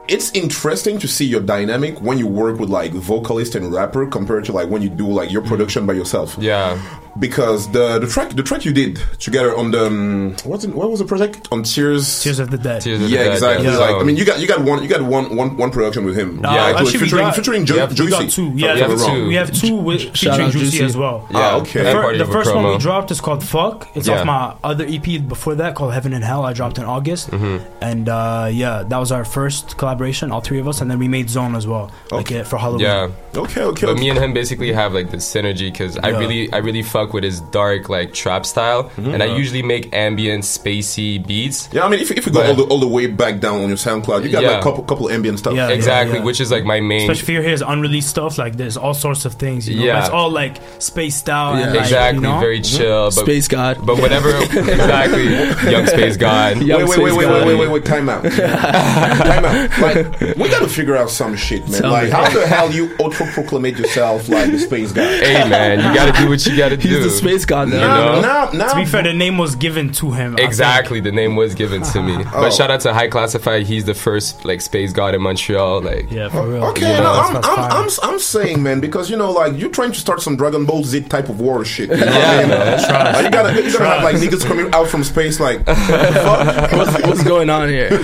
[0.07, 4.45] it's interesting to see your dynamic when you work with like vocalist and rapper compared
[4.45, 5.47] to like when you do like your mm.
[5.47, 6.35] production by yourself.
[6.39, 6.79] Yeah.
[7.17, 10.89] Because the the track the track you did together on the um, what's it, what
[10.91, 12.81] was the project on Tears Tears of the Dead.
[12.81, 13.65] Tears of the yeah, Dead, exactly.
[13.67, 13.77] yeah.
[13.77, 16.17] Like, I mean, you got you got one you got one one one production with
[16.17, 16.41] him.
[16.41, 18.11] No, yeah, actually, we featuring got- featuring jo- we have- we Juicy.
[18.11, 18.51] got two.
[18.55, 19.27] Yeah, we have two.
[19.27, 20.83] We have two with featuring out Juicy, Juicy.
[20.83, 21.25] as well.
[21.31, 21.37] Yeah.
[21.39, 21.83] Ah, okay.
[21.83, 24.19] The, fir- the Over first one we dropped is called "Fuck." It's Yeah.
[24.19, 27.63] off my other EP before that called "Heaven and Hell." I dropped in August, Mm-hmm.
[27.81, 31.07] and uh, yeah, that was our first collaboration, all three of us, and then we
[31.07, 32.39] made Zone as well, like Okay.
[32.41, 32.81] uh, for Halloween.
[32.87, 33.09] Yeah.
[33.35, 33.85] Okay, okay.
[33.85, 34.01] But okay.
[34.01, 37.13] me and him basically have like this synergy because I really, I really fuck fuck
[37.13, 39.11] with his dark like trap style, mm-hmm.
[39.13, 41.69] and I usually make ambient, spacey beats.
[41.71, 43.61] Yeah, I mean, if, if we go But- all the, all the way back down
[43.61, 44.51] on your SoundCloud, you got Yeah.
[44.51, 45.53] like a couple couple ambient stuff.
[45.53, 46.23] Yeah, exactly, yeah.
[46.23, 47.09] which is like my main.
[47.09, 49.67] Especially if you hear his unreleased stuff, like there's all sorts of things.
[49.67, 49.85] You know?
[49.85, 49.93] Yeah.
[49.93, 51.55] But it's all like spaced out.
[51.55, 52.39] And, like, exactly, you know?
[52.39, 52.77] very mm-hmm.
[52.77, 53.05] chill.
[53.05, 53.85] But, Space God.
[53.85, 55.25] But whatever, exactly,
[55.71, 56.61] young space god.
[56.61, 57.47] Young wait, wait, Space wait, wait, God.
[57.47, 58.23] wait, wait, wait, time out.
[58.31, 59.79] time out.
[59.79, 61.81] Like, we gotta figure out some shit, man.
[61.81, 62.11] Tell like, me.
[62.11, 65.05] how the hell you auto-proclamate yourself like the space guy?
[65.17, 66.94] Hey man, you gotta do what you gotta do.
[66.95, 68.15] He's the space god You now.
[68.15, 68.21] know?
[68.21, 70.37] Now, now, To be fair, the name was given to him.
[70.37, 72.15] Exactly, the name was given to me.
[72.35, 72.41] Oh.
[72.41, 73.63] But shout out to High Klassified.
[73.63, 75.81] He's the first like space god in Montreal.
[75.81, 76.63] Like, Yeah, for real.
[76.65, 77.71] Okay, You no, know, I'm, I'm.
[77.85, 80.83] I'm, I'm saying, man, because you know, like you're trying to start some Dragon Ball
[80.83, 81.89] Z type of war shit.
[81.89, 82.49] You know what I Yeah, mean?
[82.49, 83.13] man.
[83.13, 86.71] Like, you gotta, you gotta have like niggas coming out from space, like, fuck.
[86.73, 87.89] what's, what's going on here?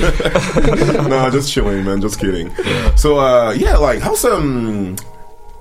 [1.07, 2.01] no, just chilling, man.
[2.01, 2.53] Just kidding.
[2.95, 4.95] So, uh, yeah, like, how's um,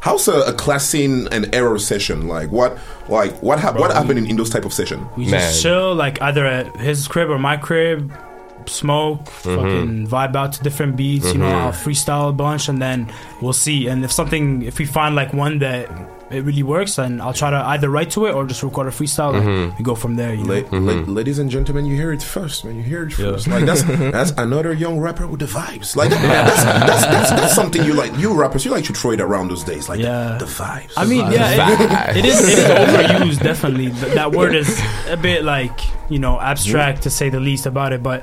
[0.00, 2.26] how's a, a class scene and error session?
[2.28, 2.78] Like, what,
[3.08, 5.06] like, what, hap- what happened in, in those type of session?
[5.16, 5.40] We Man.
[5.40, 8.12] just chill, like either at his crib or my crib,
[8.66, 9.56] smoke, Mm-hmm.
[9.56, 11.32] fucking vibe out to different beats.
[11.32, 13.88] You know, I'll freestyle a bunch, and then we'll see.
[13.88, 15.88] And if something, if we find like one that
[16.30, 18.90] it really works, and I'll try to either write to it or just record a
[18.90, 19.34] freestyle.
[19.34, 19.76] and Mm-hmm.
[19.78, 20.32] we go from there.
[20.32, 20.62] You know?
[20.70, 22.76] La- la- ladies and gentlemen, you hear it first, man.
[22.76, 23.48] You hear it first.
[23.48, 23.82] Like that's
[24.16, 25.96] that's another young rapper with the vibes.
[25.96, 28.16] Like that, that's, that's, that's that's something you like.
[28.16, 29.88] You rappers, you like to throw it around those days.
[29.88, 30.36] Like Yeah.
[30.38, 30.92] the, the vibes.
[30.96, 32.40] I mean, yeah, it, it is.
[32.48, 33.90] It is overused, definitely.
[33.90, 35.78] Th- that word is a bit like
[36.08, 38.02] you know abstract to say the least about it.
[38.02, 38.22] But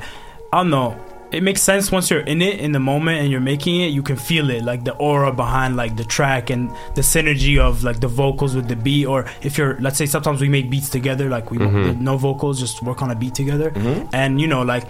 [0.54, 0.98] I don't know.
[1.32, 3.88] It makes sense once you're in it in the moment and you're making it.
[3.88, 7.84] You can feel it, like the aura behind like the track and the synergy of
[7.84, 9.06] like the vocals with the beat.
[9.06, 12.60] Or if you're, let's say, sometimes we make beats together, like we with no vocals,
[12.60, 14.08] just work on a beat together, mm-hmm.
[14.14, 14.88] and you know, like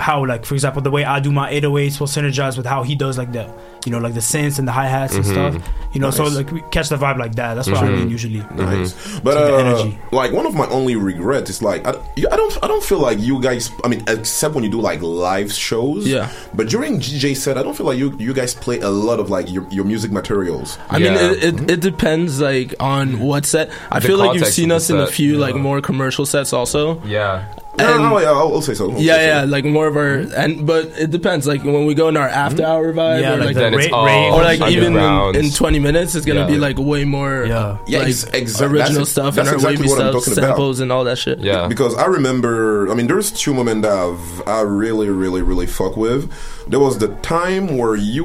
[0.00, 2.94] how like for example the way I do my 808s will synergize with how he
[2.96, 3.52] does like the
[3.84, 5.58] you know like the synths and the hi hats and mm-hmm.
[5.58, 5.68] stuff.
[5.92, 7.54] You know, so like we catch the vibe like that.
[7.54, 8.08] That's what I mean mm-hmm.
[8.10, 8.40] usually.
[8.40, 8.56] Mm-hmm.
[8.58, 9.98] Nice, but So the uh, energy.
[10.12, 13.18] like one of my only regrets is like I, I don't I don't feel like
[13.18, 13.70] you guys.
[13.84, 16.06] I mean, except when you do like live shows.
[16.06, 16.30] Yeah.
[16.54, 19.30] But during DJ set, I don't feel like you you guys play a lot of
[19.30, 20.78] like your, your music materials.
[20.88, 21.32] I mean, Yeah.
[21.32, 23.70] it, it, it depends like on what set.
[23.90, 25.80] I The feel like you've seen of the us in a set, few like more
[25.80, 27.02] commercial sets also.
[27.04, 28.90] yeah, No, And- no, yeah, I'll, I'll say so.
[28.92, 29.46] I'll Yeah, say yeah, so.
[29.48, 31.46] like more of our and but it depends.
[31.46, 32.34] Like when we go in our hmm?
[32.34, 34.86] after hour vibe, Yeah, or like like, the then it's ra- all or like even
[34.96, 35.36] underground.
[35.36, 36.46] in, in twenty minutes, it's gonna Yeah.
[36.46, 37.78] be like way more Yeah.
[37.86, 38.76] Yeah, like ex- exa- original
[39.06, 40.48] that's- stuff that's and our exactly wavy what I'm stuff, talking about.
[40.48, 41.38] samples and all that shit.
[41.40, 41.68] yeah.
[41.68, 42.90] because I remember.
[42.90, 46.30] I mean, there's two moments that I've, I really, really, really fuck with.
[46.68, 48.24] There was the time where you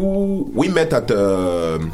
[0.53, 1.89] we met at the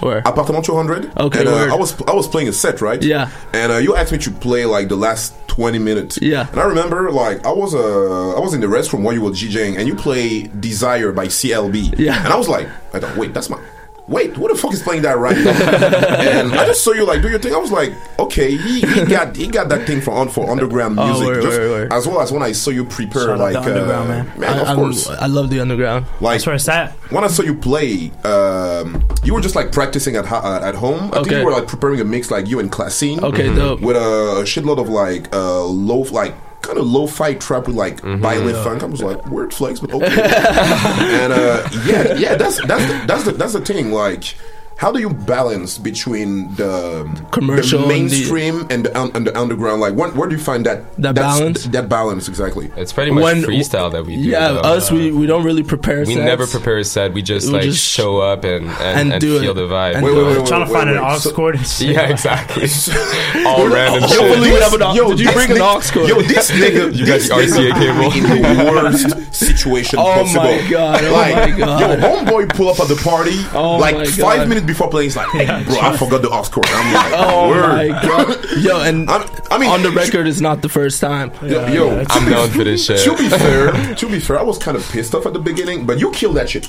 [0.00, 0.18] Where?
[0.18, 1.16] Appartement 200.
[1.18, 1.74] Okay, and, uh.
[1.74, 3.02] I was I was playing a set, right?
[3.02, 3.30] Yeah.
[3.52, 6.18] And uh, you asked me to play like the last 20 minutes.
[6.20, 6.48] Yeah.
[6.50, 9.30] And I remember like I was uh I was in the restroom while you were
[9.30, 11.98] DJing and you play Desire by CLB.
[11.98, 12.22] Yeah.
[12.24, 13.60] And I was like, I don't wait, that's my
[14.08, 15.50] Wait, who the fuck is playing that right now?
[15.50, 17.52] and I just saw you like do your thing.
[17.52, 20.96] I was like, okay, he, he got he got that thing for on for underground
[20.98, 21.92] Oh, music, word, just word, word.
[21.92, 24.60] as well as when I saw you prepare Shout out like the underground, uh, man.
[24.60, 26.06] of I, I'm- course, I love the underground.
[26.20, 26.92] like That's where it's at.
[27.10, 31.08] when I saw you play, um, you were just like practicing at uh, at home.
[31.10, 31.38] I think Okay.
[31.40, 33.24] you were like preparing a mix like you and Classine.
[33.24, 33.80] Okay, dope.
[33.80, 36.32] With a shitload of like uh, low, like
[36.62, 38.82] kind of low-fi trap with like violent funk.
[38.82, 40.06] I was like weird flex, but okay.
[40.08, 43.92] and uh, yeah, yeah, that's that's the, that's the that's the thing.
[43.92, 44.34] Like,
[44.76, 49.38] how do you balance between the Commercial the and the- mainstream and the, and the
[49.38, 49.80] underground?
[49.80, 51.64] Like, where, where do you find that That that's- balance?
[51.64, 52.70] That balance exactly.
[52.76, 54.22] It's pretty much When- freestyle that we do.
[54.22, 54.60] Yeah, though.
[54.60, 56.00] us we, we don't really prepare.
[56.00, 56.18] we sets.
[56.18, 57.14] never prepare a set.
[57.14, 58.70] We just We like just show up and and,
[59.00, 59.54] and and, do feel it.
[59.54, 59.94] the vibe.
[59.94, 60.38] And Wait, do wait, it.
[60.40, 61.56] wait, Trying to find an wait, aux so- chord.
[61.56, 61.94] and shit.
[61.94, 62.64] yeah, exactly.
[63.46, 64.34] All random Yo, shit.
[64.34, 66.08] believe it, have an aux- Yo, Did you this bring an nigga- aux cord?
[66.10, 68.12] Yo, this nigga, You got the RCA nigga cable?
[68.12, 70.42] in the worst situation possible.
[70.42, 70.62] Oh possible.
[70.64, 71.80] my God, oh my God.
[71.80, 75.06] Yo, homeboy pull up at the party, Oh like five minutes before playing.
[75.06, 76.66] He's like, hey, bro, I forgot the aux cord.
[76.70, 77.68] I'm like, Oh word.
[77.68, 78.44] my god!
[78.58, 81.30] Yo, and I'm- I mean, on the record, it's not the first time.
[81.42, 83.00] Yo, yo, I'm known for this shit.
[83.04, 85.86] to be fair, to be fair, I was kind of pissed off at the beginning,
[85.86, 86.68] but you killed that shit.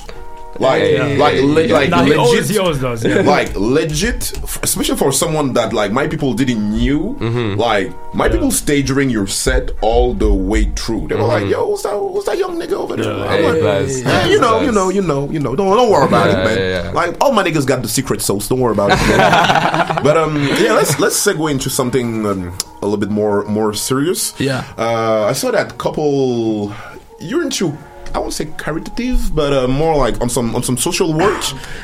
[0.59, 1.73] Like, like, yeah, le- yeah.
[1.73, 2.17] like Nah, he legit.
[2.19, 3.05] always, he always does.
[3.25, 4.31] Like legit,
[4.63, 7.15] especially for someone that like my people didn't knew.
[7.19, 7.59] Mm-hmm.
[7.59, 11.07] Like my people stayed during your set all the way through.
[11.09, 11.97] They were like, "Yo, what's that?
[11.99, 13.29] What's that young nigga over there?" I'm Mm-hmm.
[13.29, 14.05] Hey, like.
[14.05, 15.55] "Yeah, you know, you know, you know, you know.
[15.55, 16.93] Don't don't worry about it, man.
[16.93, 18.47] Like all my niggas got the secret sauce.
[18.47, 18.97] Don't worry about it.
[19.07, 19.99] man.
[20.03, 24.33] but um, yeah, let's let's segue into something um, a little bit more more serious.
[24.39, 24.63] Yeah.
[24.77, 26.73] Uh, I saw that couple.
[27.19, 27.77] You're into.
[28.17, 31.41] I won't say caritative, but uh, more like on some on some social work.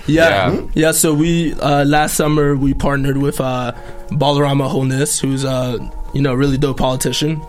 [0.08, 0.62] Yeah, Yeah.
[0.74, 0.92] yeah.
[0.92, 3.72] So we uh, last summer we partnered with uh,
[4.10, 5.78] Balarama Holness, who's a
[6.14, 7.40] you know really dope politician,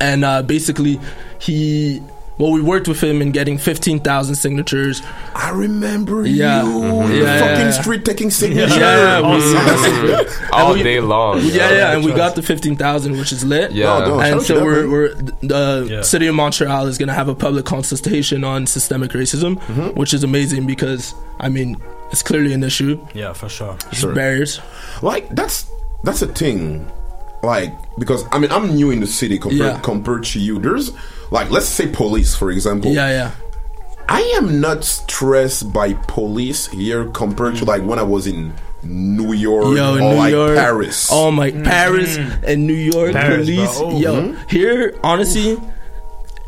[0.00, 1.00] and uh, basically
[1.40, 2.00] he
[2.38, 5.02] well, we worked with him in getting fifteen thousand signatures.
[5.34, 6.62] I remember Yeah.
[6.64, 7.08] you, Mhm.
[7.08, 7.70] the Yeah, fucking yeah.
[7.82, 8.76] street taking Yeah, signatures.
[8.76, 11.40] yeah, we- All we- day long.
[11.40, 13.72] Yeah, yeah, and we got the fifteen thousand, which is lit.
[13.72, 13.98] Yeah.
[13.98, 17.64] No, no, and so we're, we're the city of Montreal is gonna have a public
[17.64, 19.88] consultation on systemic racism, Mm-hmm.
[20.00, 21.76] which is amazing because I mean
[22.10, 22.98] it's clearly an issue.
[23.14, 23.76] Yeah, for sure.
[23.90, 24.60] There's barriers.
[25.02, 25.66] Like that's
[26.04, 26.86] that's a thing.
[27.42, 29.78] Like because I mean I'm new in the city compared Yeah.
[29.82, 30.58] compared to you.
[30.58, 30.92] There's
[31.32, 32.92] like let's say police for example.
[32.92, 33.30] Yeah, yeah.
[34.08, 38.52] I am not stressed by police here compared to like when I was in
[38.82, 41.08] New York Yo, or New like York, Paris.
[41.10, 43.78] Oh my, Paris and New York Paris, police.
[43.78, 43.86] bro.
[43.90, 43.98] Oh.
[43.98, 44.50] Yo, Mhm.
[44.50, 45.56] here, honestly,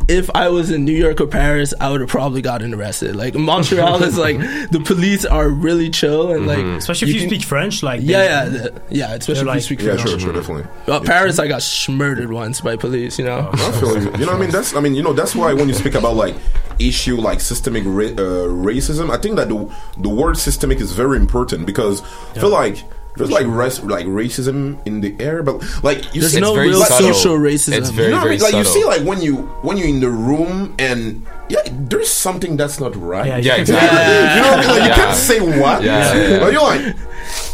[0.09, 3.17] if I was in New York or Paris, I would have probably gotten arrested.
[3.17, 4.39] Like Montreal is like
[4.71, 8.23] the police are really chill and like, Especially if you, can- speak French, like Yeah,
[8.23, 9.15] yeah, the- yeah.
[9.15, 10.09] Especially if like- you speak Yeah, French.
[10.11, 10.65] sure, sure, definitely.
[10.87, 13.19] Uh, Paris, I got murdered once by police.
[13.19, 13.51] You know.
[13.53, 14.11] I feel you.
[14.19, 14.51] You know I mean?
[14.51, 16.35] That's I mean, you know, that's why when you speak about like
[16.79, 21.17] issue like systemic ra- uh, racism, I think that the the word systemic is very
[21.17, 22.03] important because
[22.37, 22.85] I feel like
[23.17, 26.57] there's like race, like racism in the air, but like you There's see, no It's
[26.57, 27.15] very real subtle.
[27.15, 27.79] social racism.
[27.79, 28.41] It's very, you know what I mean?
[28.41, 32.57] Like you see, like when you when you're in the room and yeah, there's something
[32.57, 33.27] that's not right.
[33.27, 33.99] Yeah, Yeah, you- exactly.
[34.35, 34.81] You know what I mean?
[34.81, 36.39] Like you can't say what, Yeah, yeah, yeah.
[36.41, 36.97] but you're like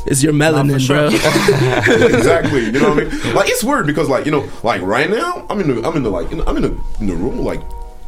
[0.07, 1.11] It's your melanin, sure.
[1.11, 2.07] bro.
[2.17, 2.65] exactly.
[2.65, 3.35] You know what I mean?
[3.35, 6.03] Like it's weird because like you know, like right now I'm in the I'm in
[6.03, 7.61] the like in, I'm in the in the room like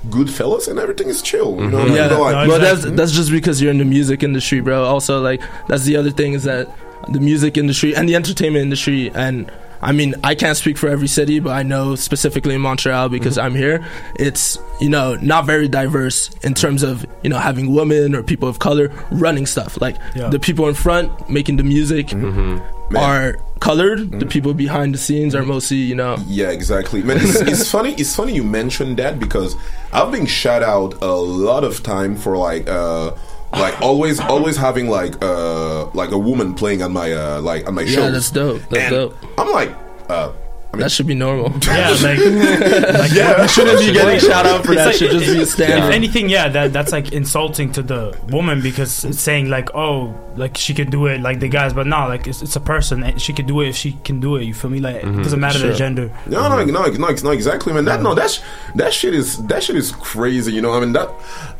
[0.09, 1.55] good fellas and everything is chill.
[1.61, 1.86] You know what I mm-hmm.
[1.88, 1.96] mean?
[1.96, 4.84] Yeah, But, like, well, that's that's just because you're in the music industry, bro.
[4.84, 6.68] Also, like that's the other thing is that
[7.09, 9.50] the music industry and the entertainment industry, and
[9.82, 13.36] I mean, I can't speak for every city, but I know specifically in Montreal because
[13.36, 13.46] mm-hmm.
[13.46, 13.84] I'm here.
[14.14, 18.48] It's you know not very diverse in terms of you know having women or people
[18.48, 19.80] of color running stuff.
[19.80, 20.28] Like Yeah.
[20.28, 22.96] the people in front making the music mm-hmm.
[22.96, 23.98] are colored.
[23.98, 24.28] The mm-hmm.
[24.28, 26.16] people behind the scenes are mostly you know.
[26.28, 27.03] Yeah, exactly.
[27.03, 27.94] Man, it's, it's funny.
[27.94, 29.57] It's funny you mentioned that because
[29.92, 33.16] I've been shout out a lot of time for like, uh,
[33.53, 37.74] like always, always having like, uh, like a woman playing on my, uh, like on
[37.74, 37.96] my shows.
[37.96, 38.62] Yeah, that's dope.
[38.70, 39.16] That's And dope.
[39.38, 39.74] I'm like,
[40.09, 40.32] uh,
[40.72, 41.52] I mean, That should be normal.
[41.66, 43.42] Yeah, like, like Yeah.
[43.42, 44.86] You shouldn't be getting shout out for It's that.
[44.86, 48.62] like- should just be a If anything, yeah, that that's like insulting to the woman
[48.62, 52.08] because it's saying like, oh, like she could do it like the guys, but no,
[52.08, 54.44] like it's, it's a person and she could do it if she can do it.
[54.44, 54.80] You feel me?
[54.80, 55.40] Like it doesn't mm-hmm.
[55.40, 56.10] matter the gender.
[56.26, 57.84] No, no, no, no, no, exactly, man.
[57.84, 58.18] That no, mm-hmm.
[58.18, 58.42] that's
[58.76, 60.52] that shit is that shit is crazy.
[60.52, 61.10] You know, I mean that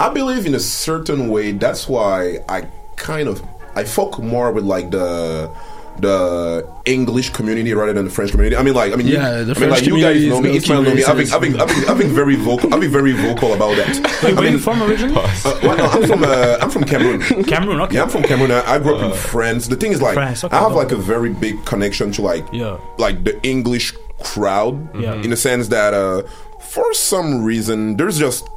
[0.01, 1.53] I believe in a certain way.
[1.53, 3.43] That's why I kind of
[3.75, 5.51] I fuck more with like the
[5.99, 8.57] the English community rather than the French community.
[8.57, 10.57] I mean, like, I mean, Yeah, you, the I mean, like you guys know me,
[10.57, 11.05] Ismail know me.
[11.05, 11.33] I've been.
[11.33, 12.73] I've been, I've been, I've been very vocal.
[12.75, 14.21] I've been very vocal about that.
[14.25, 15.15] Wait, where mean, you from originally?
[15.17, 17.45] uh, well, no, I'm from uh, I'm from Cameroon.
[17.45, 17.81] Cameroon.
[17.83, 17.95] Okay.
[17.97, 18.51] Yeah, I'm from Cameroon.
[18.53, 19.69] I, I grew up in France.
[19.69, 22.45] The thing is, like, France, okay, I have like a very big connection to like,
[22.53, 22.79] Yeah.
[22.99, 24.95] like the English crowd.
[24.99, 25.15] Yeah.
[25.15, 26.23] In the sense that, uh,
[26.61, 28.49] for some reason, there's just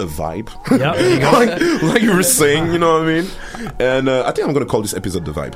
[0.00, 0.50] a vibe.
[0.70, 1.30] Yeah, there you go.
[1.32, 3.30] like, like you were saying, you know what I mean?
[3.78, 5.54] And uh, I think I'm gonna call this episode the vibe.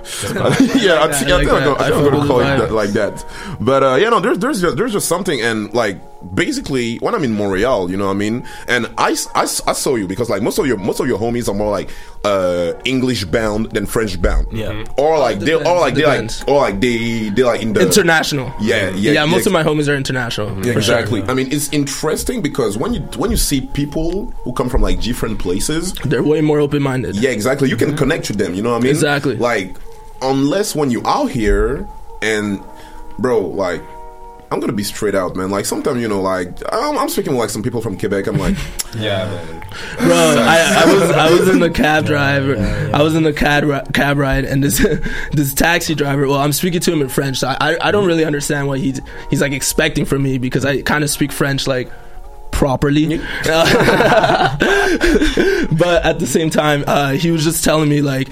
[0.83, 2.73] yeah, I, think- I I like think I'm gonna, I I'm gonna call it that,
[2.73, 3.25] like that.
[3.61, 5.99] But uh, yeah, no, there's there's just, there's just something, and like
[6.35, 8.47] basically when I'm in Montreal, you know what I mean.
[8.67, 11.55] And I I saw you because like most of your most of your homies are
[11.55, 11.91] more like
[12.25, 14.47] uh, English bound than French bound.
[14.53, 14.73] Yeah.
[14.73, 15.01] Mm-hmm.
[15.01, 16.45] Or like they, or Depends, like they like, depends.
[16.45, 18.53] or like they, they like in the international.
[18.61, 19.25] Yeah, yeah, yeah.
[19.25, 19.51] Most yeah.
[19.51, 20.49] of my homies are international.
[20.49, 20.99] Yeah, for sure.
[20.99, 21.23] exactly.
[21.23, 25.01] I mean, it's interesting because when you when you see people who come from like
[25.01, 27.17] different places, They're way more open minded.
[27.17, 27.69] yeah, exactly.
[27.69, 27.99] You can mm-hmm.
[27.99, 28.55] connect with them.
[28.55, 28.91] You know what I mean?
[28.91, 29.37] Exactly.
[29.37, 29.77] Like,
[30.23, 31.89] unless when you out here
[32.23, 32.63] and,
[33.19, 33.83] bro, like.
[34.51, 35.51] I'm gonna be straight out, man.
[35.51, 38.27] Like sometimes, you know, like I'm, I'm speaking with like some people from Quebec.
[38.27, 38.57] I'm like,
[38.97, 39.61] Yeah, man.
[39.99, 42.57] Bro, I, I was I was in the cab driver.
[42.95, 44.79] I was in the cab ri- cab ride, and this
[45.33, 46.27] this taxi driver.
[46.27, 48.79] Well, I'm speaking to him in French, so I I, I don't really understand what
[48.81, 51.91] he's he's like expecting from me because I kind of speak French like
[52.51, 53.19] properly.
[55.79, 58.29] but at the same time, uh, he was just telling me like,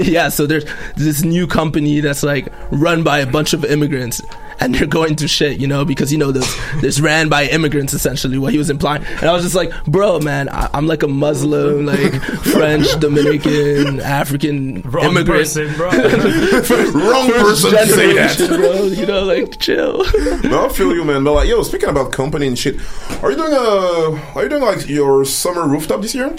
[0.00, 0.64] yeah, so there's
[0.96, 4.20] this new company that's like run by a bunch of immigrants.
[4.58, 6.46] And they're going to shit, you know, because you know this
[6.80, 8.38] this ran by immigrants essentially.
[8.38, 11.08] What he was implying, and I was just like, bro, man, I, I'm like a
[11.08, 15.90] Muslim, like French, Dominican, African Wrong immigrant, person, bro.
[15.90, 18.48] wrong person to say that.
[18.48, 18.84] bro.
[18.84, 19.98] You know, like chill.
[20.44, 21.24] no, I feel you, man.
[21.24, 22.76] But like, yo, speaking about company and shit,
[23.22, 26.34] are you doing a, are you doing like your summer rooftop this year?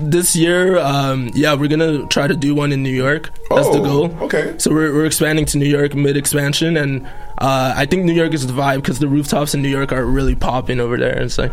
[0.00, 3.30] This year, um, yeah, we're gonna try to do one in New York.
[3.50, 4.16] That's the Oh, goal.
[4.22, 4.54] okay.
[4.58, 7.06] So we're, we're expanding to New York mid expansion, and
[7.38, 10.04] uh, I think New York is the vibe because the rooftops in New York are
[10.04, 11.22] really popping over there.
[11.22, 11.52] It's like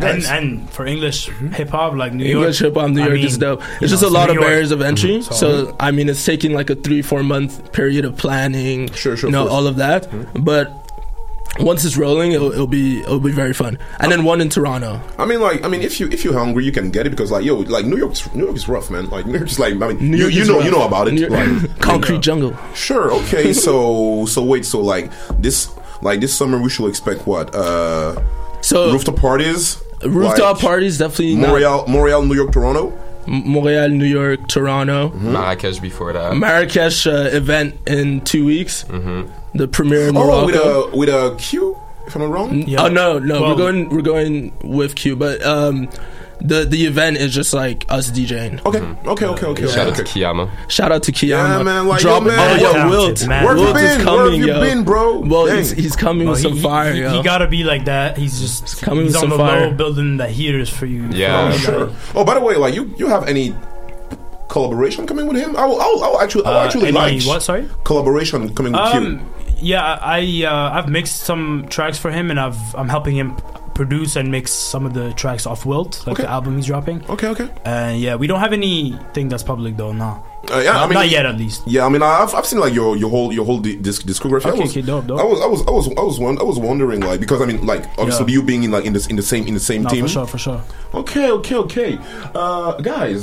[0.00, 3.16] and and for English hip hop, like New York, English hip hop, New I York
[3.18, 3.62] mean, is dope.
[3.80, 5.18] It's just know, a lot of York- barriers of entry.
[5.18, 5.32] Mhm.
[5.32, 8.90] So I mean, it's taking like a three four month period of planning.
[8.92, 10.72] Sure, sure, You know all of that, but.
[11.60, 13.78] Once it's rolling, it'll, it'll be it'll be very fun.
[14.00, 15.00] And then one in Toronto.
[15.18, 17.30] I mean, like, I mean, if you if you're hungry, you can get it because,
[17.30, 19.08] like, yo, like New York's New York is rough, man.
[19.10, 20.64] Like New York's like, I mean, New you, you know rough.
[20.64, 22.56] you know about it, New York- like Concrete jungle.
[22.74, 23.52] Sure, okay.
[23.64, 25.70] so so wait, so like this
[26.02, 27.54] like this summer we should expect what?
[27.54, 28.20] Uh,
[28.60, 31.34] so rooftop parties, Rooftop like, parties definitely.
[31.36, 32.92] not- Montreal, Montreal, New York, Toronto.
[33.28, 35.10] M- Montreal, New York, Toronto.
[35.10, 36.32] Marrakesh before that.
[36.36, 38.84] Marrakesh uh, event in two weeks.
[38.84, 39.30] Mm-hmm.
[39.58, 41.76] The premiere in Oh, with a with a Q,
[42.06, 42.64] if I'm not wrong.
[42.78, 45.88] Oh no, no, Well- we're going we're going with Q, but um,
[46.40, 48.64] the the event is just like us DJing.
[48.66, 48.78] Okay,
[49.10, 49.66] okay, okay, okay.
[49.66, 49.90] Shout okay.
[49.90, 50.50] out to Kiyama.
[50.70, 51.58] Shout out to Kiyama.
[51.58, 53.44] Yeah, man, like, Drop yo, man, oh, yo, yo, Wilt, man.
[53.44, 54.06] Where you Wilt is been?
[54.06, 54.60] Where coming, have you yo.
[54.60, 55.20] been, bro?
[55.20, 57.10] Well, he's, he's coming No, with some fire, he, yo.
[57.16, 58.16] he gotta be like that.
[58.16, 59.66] He's just coming he's with on some the fire.
[59.70, 61.08] low building the heaters for you.
[61.10, 61.50] Yeah.
[61.52, 61.92] For sure.
[62.14, 63.54] Oh, by the way, like you, you have any
[64.48, 65.56] collaboration coming with him?
[65.56, 67.68] I will, I will, I will actually, I will Uh, actually any like what, sorry?
[67.84, 69.20] collaboration coming with Um, you.
[69.74, 73.36] yeah, I uh, I've mixed some tracks for him, and I've I'm helping him
[73.80, 76.24] produce and mix some of the tracks off Wilt, like Okay.
[76.24, 76.98] the album he's dropping.
[77.14, 77.48] Okay, okay.
[77.64, 79.92] And yeah, we don't have anything that's public though.
[80.04, 80.10] No,
[80.50, 81.60] Uh, yeah, not, I mean, not yet at least.
[81.74, 84.46] Yeah, I mean, I've, I've seen like your your whole your whole disc discography.
[84.50, 85.20] I was, okay, dope, dope.
[85.24, 87.46] I was I was I was I was won- I was wondering like because I
[87.50, 88.34] mean like obviously Yeah.
[88.36, 90.02] you being in like in this in the same in the same No, team.
[90.04, 90.60] for sure, for sure.
[91.02, 91.90] Okay, okay, okay.
[92.34, 93.22] Uh, guys,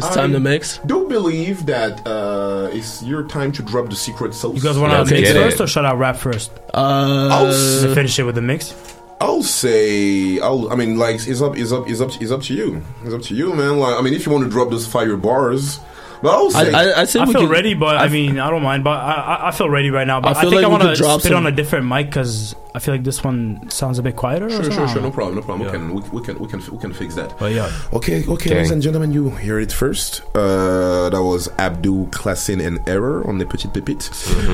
[0.00, 0.62] It's time to mix.
[0.92, 4.54] Do believe that uh, it's your time to drop the secret sauce.
[4.56, 6.48] You guys want to mix first or should I rap first?
[6.72, 7.52] Uh, I'll
[7.84, 8.72] to finish it with the mix.
[9.20, 12.54] I'll say I'll I mean like it's up it's up it's up it's up to
[12.54, 12.82] you.
[13.04, 13.78] It's up to you, man.
[13.78, 15.78] Like I mean if you want to drop those fire bars,
[16.22, 18.84] but I'll say I feel ready, but I, mean, I don't mind.
[18.84, 20.20] But I, I, I feel ready right now.
[20.20, 22.54] But I I, think like I want to spit some- on a different mic because
[22.74, 24.48] I feel like this one sounds a bit quieter.
[24.50, 25.02] Sure, sure, I sure.
[25.02, 25.66] No problem, no problem.
[25.66, 25.72] Yeah.
[25.72, 27.36] We can, we, we can, we can, we can fix that.
[27.38, 27.70] But yeah.
[27.92, 28.58] Okay, okay, Gang.
[28.58, 30.22] ladies and gentlemen, you hear it first.
[30.34, 34.10] Uh, that was Abdou, Klassin and Error on les petites pépites.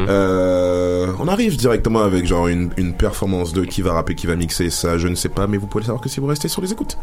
[0.09, 4.37] Euh, on arrive directement avec genre une, une performance de qui va rapper, qui va
[4.37, 4.71] mixer.
[4.71, 6.62] Ça, je ne sais pas, mais vous pouvez le savoir que si vous restez sur
[6.62, 6.97] les écoutes.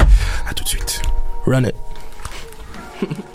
[0.50, 1.02] À tout de suite.
[1.46, 1.76] Run it.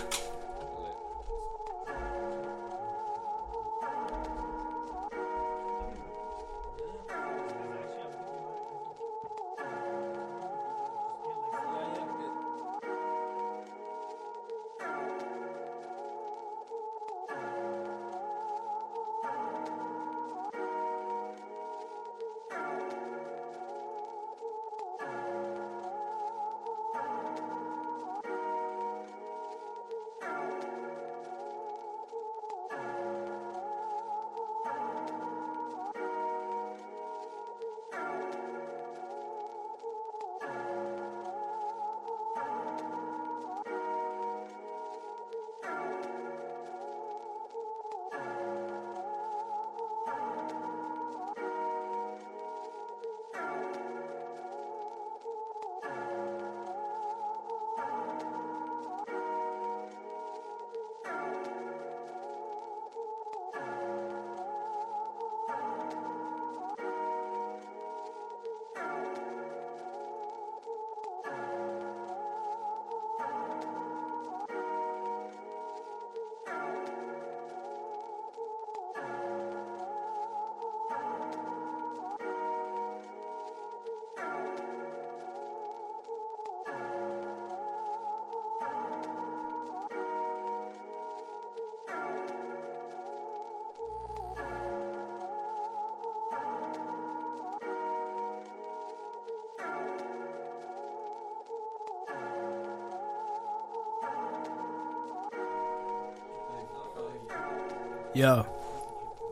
[108.14, 108.46] Yo,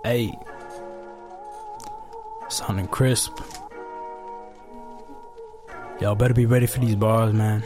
[0.04, 0.32] hey,
[2.48, 3.40] sounding crisp.
[6.00, 7.62] Y'all better be ready for these bars, man.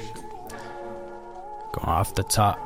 [1.73, 2.59] Going off the top.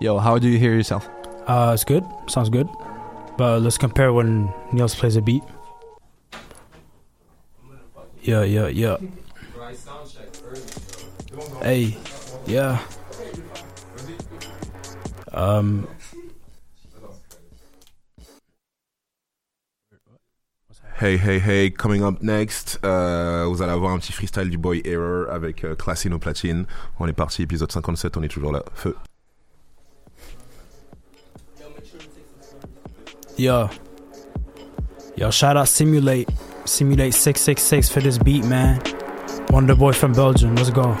[0.00, 1.08] Yo, how do you hear yourself?
[1.46, 2.04] Uh, it's good.
[2.28, 2.68] Sounds good.
[3.36, 5.42] But let's compare when Niels plays a beat.
[8.22, 8.96] Yeah, yeah, yeah.
[11.62, 11.96] Hey,
[12.46, 12.82] yeah.
[15.38, 15.86] Um,
[21.00, 24.82] Hey, hey, hey, coming up next, euh, vous allez avoir un petit freestyle du boy
[24.84, 26.66] Error avec euh, Classine au platine.
[26.98, 28.64] On est parti, épisode 57, on est toujours là.
[28.74, 28.96] Feu.
[33.38, 33.68] Yo.
[35.16, 36.28] Yo, shout out Simulate.
[36.64, 38.80] Simulate 666 for this beat, man.
[39.50, 40.56] Wonder Boy from Belgium.
[40.56, 40.96] Let's go.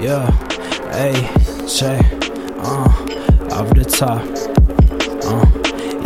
[0.00, 0.30] Yeah.
[0.92, 1.12] Hey,
[1.68, 2.00] Shay.
[2.62, 3.09] Uh,
[3.52, 4.22] off the top.
[5.24, 5.44] Uh,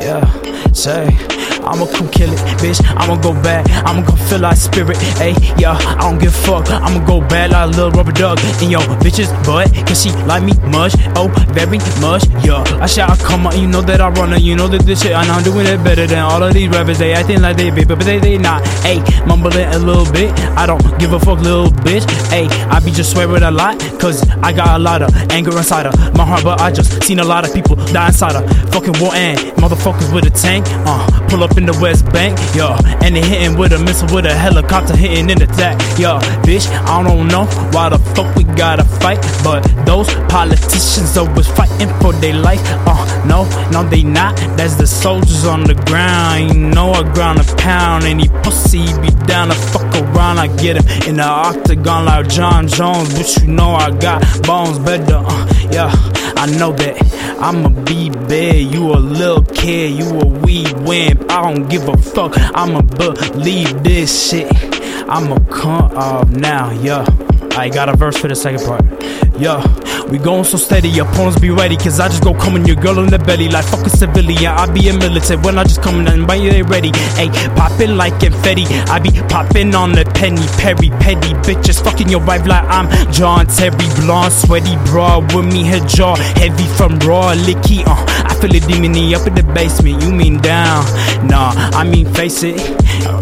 [0.03, 0.25] yeah.
[0.73, 1.34] ayy.
[1.67, 2.81] I'ma come kill it, bitch.
[2.97, 3.69] I'ma go back.
[3.87, 5.37] I'ma come feel like spirit, ayy.
[5.59, 6.71] Yeah, I don't give a fuck.
[6.71, 9.73] I'ma go bad like a little rubber duck in your bitch's butt.
[9.87, 12.63] Cause she like me much, oh, very much, yeah.
[12.81, 14.43] I shout, come on, you know that I run it.
[14.43, 16.99] You know that this shit, and I'm doing it better than all of these rappers.
[16.99, 19.03] They acting like they big, but they, they not, ayy.
[19.27, 20.33] Mumbling a little bit.
[20.57, 22.49] I don't give a fuck, little bitch, ayy.
[22.71, 25.95] I be just swearing a lot, cause I got a lot of anger inside of
[26.15, 29.15] my heart, but I just seen a lot of people die inside of fucking war
[29.15, 30.67] and motherfuckers with a tank.
[30.87, 34.27] Uh, pull up in the West Bank, yeah, and they hitting with a missile with
[34.27, 36.67] a helicopter hitting in the attack, yeah, bitch.
[36.87, 42.13] I don't know why the fuck we gotta fight, but those politicians always fighting for
[42.15, 42.61] their life.
[42.87, 44.37] Uh, no, no, they not.
[44.57, 46.55] That's the soldiers on the ground.
[46.55, 48.05] You know I ground a pound.
[48.05, 50.39] Any pussy be down to fuck around.
[50.39, 54.79] I get him in the octagon like Jon Jones, but you know I got bones
[54.79, 55.23] better.
[55.25, 55.91] Uh, yeah,
[56.37, 56.97] I know that
[57.41, 58.57] I'ma be bad.
[58.57, 60.67] You a little kid, you a wee
[61.29, 62.35] I don't give a fuck.
[62.55, 64.49] I'ma believe this shit.
[65.09, 67.05] I'ma come off now, yeah.
[67.57, 68.85] I got a verse for the second part.
[69.39, 69.63] Yeah,
[70.11, 71.77] we going so steady, your opponents be ready.
[71.77, 74.47] Cause I just go coming your girl in the belly like fuck a civilian.
[74.47, 76.91] I be a militant when I just come in and you they ready.
[77.19, 78.65] Ayy, poppin' like confetti.
[78.91, 81.83] I be poppin' on the penny, perry, petty bitches.
[81.83, 83.75] Fucking your wife like I'm John Terry.
[83.97, 87.83] Blonde, sweaty bra with me, her jaw heavy from raw licky.
[87.87, 87.95] Uh,
[88.45, 90.03] feel it demon up in the basement.
[90.03, 90.85] You mean down?
[91.27, 92.57] Nah, I mean face it.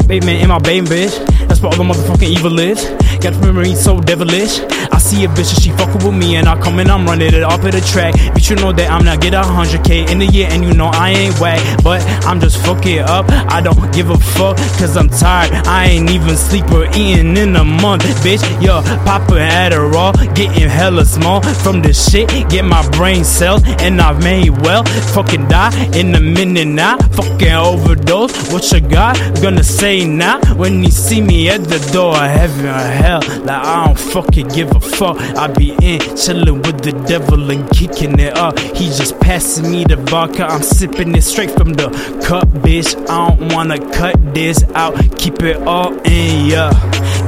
[0.09, 1.15] Baby, in my baby bitch.
[1.47, 2.83] That's where all the motherfucking evil is.
[3.23, 4.59] Got memory so devilish.
[4.91, 7.33] I see a bitch and she fuckin' with me and I come and I'm running
[7.33, 8.15] it off of the track.
[8.35, 10.75] Bitch, you know that I'm not get a hundred K in a year and you
[10.75, 11.61] know I ain't whack.
[11.85, 13.27] But I'm just fucking up.
[13.31, 15.53] I don't give a fuck cause I'm tired.
[15.69, 18.03] I ain't even sleep or eating in a month.
[18.25, 22.29] Bitch, yo, poppin' Adderall, getting hella small from this shit.
[22.51, 24.83] Get my brain cells and I've made well.
[25.15, 26.99] Fucking die in a minute now.
[27.13, 28.53] Fucking overdose.
[28.53, 29.17] What you got?
[29.41, 33.12] Gonna say now when you see me at the door heaven or hell.
[33.21, 35.17] Like I don't fucking give a fuck.
[35.37, 38.59] I be in chillin' with the devil and kicking it up.
[38.59, 40.45] He just passing me the vodka.
[40.47, 41.89] I'm sipping it straight from the
[42.25, 42.97] cup, bitch.
[43.09, 44.95] I don't wanna cut this out.
[45.19, 46.71] Keep it all in, yeah.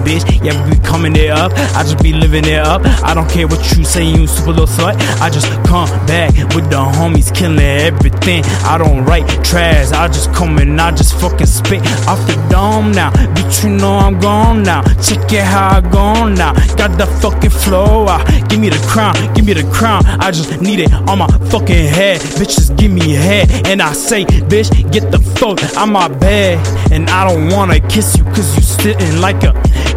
[0.04, 1.52] Bitch, yeah, we be coming it up.
[1.74, 2.82] I just be living it up.
[3.02, 4.96] I don't care what you say, you super little slut.
[5.20, 8.44] I just come back with the homies killing everything.
[8.64, 9.92] I don't write trash.
[9.92, 13.10] I just come and I just fucking spit off the dome now.
[13.34, 14.82] Bitch, you know I'm gone now.
[15.00, 16.52] Check it how I gone now.
[16.76, 18.06] Got the fucking flow.
[18.08, 20.06] Ah, give me the crown, give me the crown.
[20.06, 22.20] I just need it on my fucking head.
[22.38, 23.66] Bitches give me head.
[23.66, 26.64] And I say, bitch, get the fuck out my bed.
[26.92, 29.52] And I don't wanna kiss you cause you sitting like a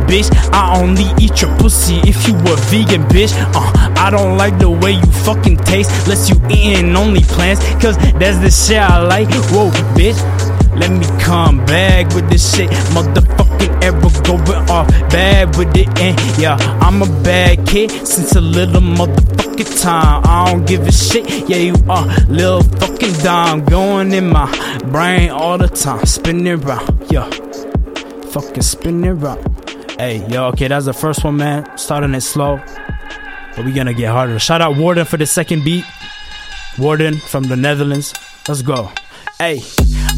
[0.10, 0.34] bitch.
[0.52, 3.34] I only eat your pussy if you a vegan, bitch.
[3.54, 5.92] Uh, I don't like the way you fucking taste.
[6.06, 7.62] Unless you eating only plants.
[7.76, 9.30] Cause that's the shit I like.
[9.52, 10.57] Whoa, bitch.
[10.78, 12.70] Let me come back with this shit.
[12.94, 15.88] Motherfucking ever going off bad with it.
[16.00, 20.22] And yeah, I'm a bad kid since a little motherfucking time.
[20.26, 21.50] I don't give a shit.
[21.50, 24.48] Yeah, you are little fucking dime going in my
[24.92, 26.06] brain all the time.
[26.06, 27.30] Spinning around, yeah.
[28.32, 29.44] Fucking spinning around.
[29.98, 31.76] Hey, yo, okay, that's the first one, man.
[31.76, 32.62] Starting it slow,
[33.56, 34.38] but we gonna get harder.
[34.38, 35.86] Shout out Warden for the second beat.
[36.78, 38.14] Warden from the Netherlands.
[38.48, 38.92] Let's go.
[39.40, 39.62] Hey,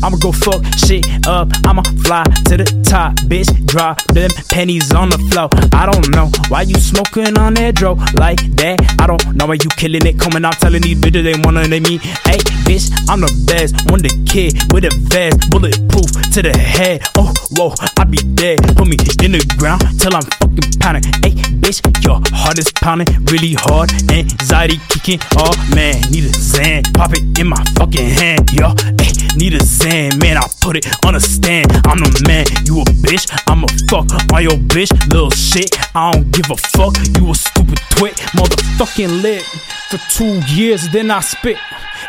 [0.03, 1.49] I'ma go fuck shit up.
[1.65, 3.49] I'ma fly to the top, bitch.
[3.65, 5.49] Drop them pennies on the floor.
[5.73, 8.79] I don't know why you smoking on that dro like that.
[8.99, 10.19] I don't know why you killing it.
[10.19, 11.97] Coming out telling these bitches they wanna name me.
[12.25, 13.75] Hey, bitch, I'm the best.
[13.91, 17.03] One the kid with a vest, bulletproof to the head.
[17.17, 18.59] Oh, whoa, I be dead.
[18.75, 21.03] Put me in the ground till I'm fucking pounding.
[21.21, 23.91] Hey, bitch, your heart is pounding really hard.
[24.09, 25.19] Anxiety kicking.
[25.35, 26.87] Oh man, need a Xan.
[26.93, 28.73] Pop it in my fucking hand, yo.
[28.97, 30.37] Hey, need a Xan, man.
[30.37, 31.71] I put it on a stand.
[31.85, 32.45] I'm the man.
[32.65, 33.29] You a bitch.
[33.47, 34.91] I'm a fuck on your bitch.
[35.11, 35.75] Little shit.
[35.95, 36.95] I don't give a fuck.
[37.17, 38.15] You a stupid twit.
[38.37, 39.43] Motherfucking lit
[39.89, 40.89] for two years.
[40.89, 41.57] Then I spit.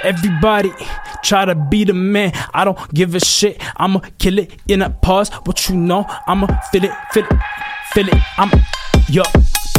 [0.03, 0.73] Everybody
[1.23, 2.33] try to be the man.
[2.55, 3.61] I don't give a shit.
[3.77, 5.31] I'ma kill it in a pause.
[5.45, 6.07] What you know?
[6.27, 7.39] I'ma feel it, feel it,
[7.93, 8.15] feel it.
[8.39, 8.51] I'm
[9.09, 9.23] yo.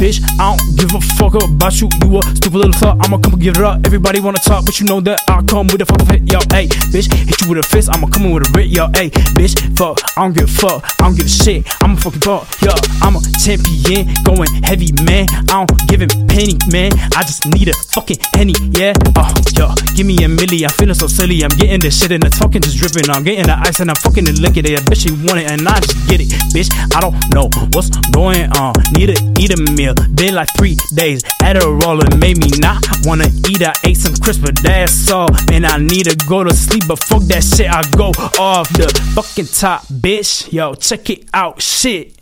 [0.00, 1.88] Bitch, I don't give a fuck about you.
[2.02, 2.98] You a stupid little fuck.
[3.06, 3.86] I'ma come and give it up.
[3.86, 6.22] Everybody wanna talk, but you know that I come with a fucking fit.
[6.26, 7.88] Yo, hey, bitch, hit you with a fist.
[7.92, 8.66] I'ma come in with a rip.
[8.66, 10.02] Yo, hey, bitch, fuck.
[10.18, 10.82] I don't give a fuck.
[10.98, 11.62] I don't give a shit.
[11.82, 12.50] I'm a fucking fuck.
[12.58, 15.30] Yo, I'm a champion, going heavy, man.
[15.46, 16.90] I don't give a penny, man.
[17.14, 18.98] I just need a fucking henny, yeah.
[19.14, 20.66] Oh, yo, give me a milli.
[20.66, 21.44] I'm feeling so silly.
[21.46, 23.06] I'm getting this shit and it's fucking just dripping.
[23.06, 24.66] I'm getting the ice and I'm fucking the liquor.
[24.66, 26.74] Yeah, bitch, you want it and I just get it, bitch.
[26.90, 28.74] I don't know what's going on.
[28.92, 29.94] Need a eat a meal.
[29.94, 29.94] meal.
[30.14, 31.22] Been like three days.
[31.42, 33.62] Adderall it made me not wanna eat.
[33.62, 35.28] I ate some crisp, but that's all.
[35.52, 37.70] And I need to go to sleep, but fuck that shit.
[37.70, 38.08] I go
[38.38, 40.52] off the fucking top, bitch.
[40.52, 42.18] Yo, check it out, shit.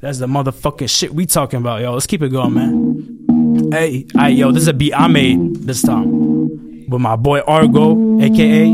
[0.00, 1.94] That's the motherfucking shit we talking about, yo.
[1.94, 3.70] Let's keep it going, man.
[3.70, 8.20] Hey, hey, yo, this is a beat I made this time with my boy Argo,
[8.20, 8.72] aka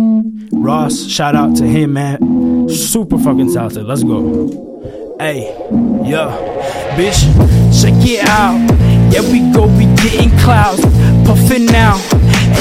[0.52, 1.06] Ross.
[1.06, 2.68] Shout out to him, man.
[2.68, 3.84] Super fucking talented.
[3.84, 4.67] Let's go.
[5.20, 5.50] Hey,
[6.04, 6.30] yeah,
[6.94, 7.26] bitch,
[7.74, 8.54] check it out.
[9.10, 10.80] Yeah, we go, we getting clouds,
[11.26, 11.98] puffin' now.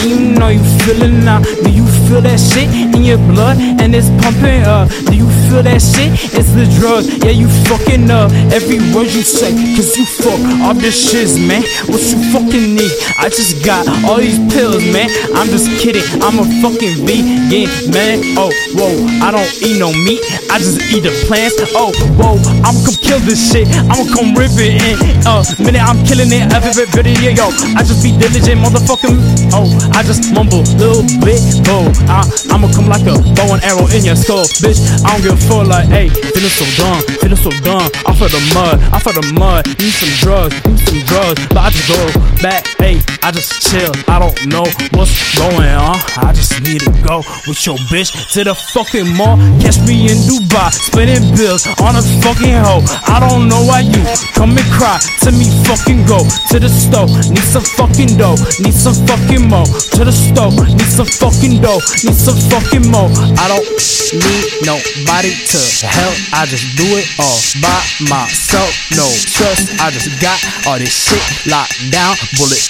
[0.01, 1.43] And you know you feelin' now.
[1.43, 4.87] Do you feel that shit in your blood and it's pumping up?
[5.07, 6.15] Do you feel that shit?
[6.31, 7.11] It's the drugs.
[7.19, 9.51] Yeah, you fucking up every word you say.
[9.75, 11.63] Cause you fuck all this shiz, man.
[11.91, 12.91] What you fucking need?
[13.19, 15.11] I just got all these pills, man.
[15.35, 16.03] I'm just kidding.
[16.23, 18.23] I'm a fucking vegan, man.
[18.39, 20.23] Oh, whoa, I don't eat no meat.
[20.47, 21.59] I just eat the plants.
[21.75, 23.67] Oh, whoa, I'm gonna come kill this shit.
[23.91, 24.95] I'ma come rip it in.
[25.27, 26.47] Uh, minute I'm killing it.
[26.55, 27.51] Every bit yeah, yo.
[27.75, 29.51] I just be diligent, motherfucking.
[29.51, 31.39] Oh, I just mumble, little bit.
[32.05, 32.21] I,
[32.53, 34.79] I'ma come like a bow and arrow in your skull, bitch.
[35.03, 37.89] I don't give a fuck, like, hey, feeling so dumb, feeling so dumb.
[38.05, 39.67] I of the mud, I of the mud.
[39.79, 41.39] Need some drugs, need some drugs.
[41.49, 42.01] But I just go
[42.41, 43.91] back, hey, I just chill.
[44.07, 44.65] I don't know
[44.97, 45.97] what's going on.
[46.17, 49.37] I just need to go with your bitch to the fucking mall.
[49.61, 52.83] Catch me in Dubai, spending bills on a fucking hoe.
[53.07, 54.01] I don't know why you
[54.33, 57.07] come and cry to me, fucking go to the store.
[57.29, 59.63] Need some fucking dough, need some fucking mo.
[59.95, 63.09] To the store, need some fucking dough, need some fucking mo.
[63.39, 63.67] I don't
[64.13, 66.15] need nobody to help.
[66.33, 68.71] I just do it all by myself.
[68.95, 70.37] No trust, I just got
[70.67, 72.15] all this shit locked down.
[72.37, 72.61] Bullet,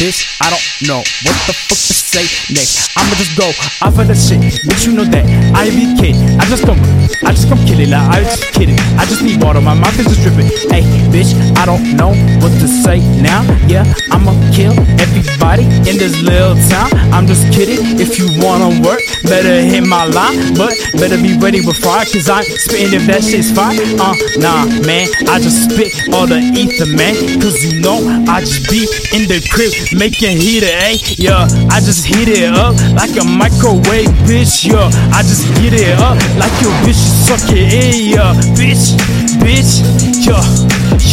[0.00, 0.24] bitch.
[0.40, 2.92] I don't know what the fuck to say next.
[2.96, 3.48] I'ma just go
[3.84, 4.86] off of the shit, bitch.
[4.86, 5.24] You know that
[5.54, 6.20] I be kidding.
[6.40, 6.80] I just come,
[7.24, 7.90] I just come kidding.
[7.90, 8.78] Like, I just kidding.
[8.98, 9.60] I just need water.
[9.60, 10.48] My mouth is just dripping.
[10.70, 11.32] Hey, bitch.
[11.56, 12.12] I don't know
[12.42, 13.42] what to say now.
[13.66, 16.90] Yeah, I'ma kill everybody in this little town.
[17.12, 17.98] I'm just kidding.
[18.00, 18.28] If you
[18.58, 20.54] wanna work, better hit my line.
[20.54, 23.74] But better be ready before I, cause I'm spitting if that shit's fire.
[23.98, 25.08] Uh, nah, man.
[25.26, 27.14] I just spit all the ether, man.
[27.40, 27.98] Cause you know
[28.28, 28.86] I just be
[29.16, 30.98] in the crib making heater, eh?
[31.18, 34.66] Yeah, I just heat it up like a microwave, bitch.
[34.70, 38.94] Yeah, I just heat it up like your bitch suck it in, yeah, bitch,
[39.42, 39.82] bitch,
[40.26, 40.44] yeah,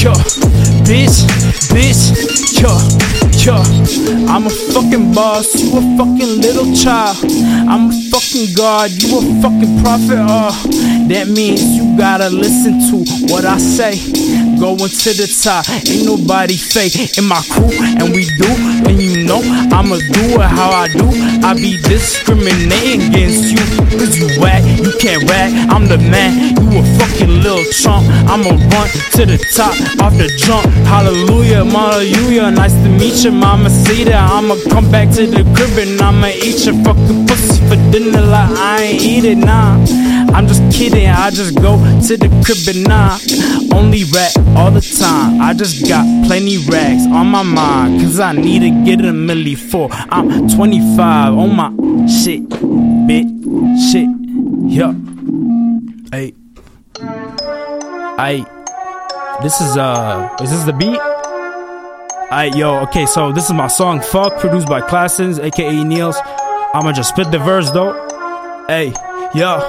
[0.02, 0.14] yeah,
[0.92, 1.24] bitch,
[1.72, 2.04] bitch,
[2.60, 2.76] yeah,
[3.40, 3.64] yeah.
[4.28, 7.16] I'm a fucking boss, you a fucking little child.
[7.72, 10.20] I'm a fucking god, you a fucking prophet.
[10.20, 10.52] Oh,
[11.08, 13.96] that means you gotta listen to what I say.
[14.60, 18.52] Going to the top, ain't nobody fake in my crew, and we do,
[18.84, 19.40] and you know
[19.72, 21.08] I'ma do it how I do.
[21.44, 23.64] I be discriminating against you,
[23.98, 25.52] cause you whack, you can't rap.
[25.72, 28.06] I'm the man, you a fucking little chump.
[28.30, 30.66] I'ma run to the top off the jump.
[30.86, 32.52] Hallelujah, hallelujah.
[32.52, 33.70] Nice to meet you, mama.
[33.70, 37.78] See that I'ma come back to the crib and I'ma eat your fucking pussy for
[37.92, 39.78] dinner like I ain't eat it, nah.
[40.34, 43.18] I'm just kidding, I just go to the crib and nah.
[43.76, 45.42] Only rap all the time.
[45.42, 48.02] I just got plenty rags on my mind.
[48.02, 51.70] Cause I need to get a milli for I'm 25 on my
[52.08, 52.48] shit,
[53.08, 53.30] bitch,
[53.92, 54.10] shit,
[54.70, 54.94] yeah.
[56.12, 56.34] Hey,
[58.18, 58.46] hey,
[59.42, 61.00] this is uh, is this the beat?
[62.32, 66.18] Alright, yo, okay, so this is my song Fuck, produced by Classens, aka Niels.
[66.74, 67.92] I'ma just spit the verse though.
[68.68, 68.94] Hey,
[69.34, 69.60] yo,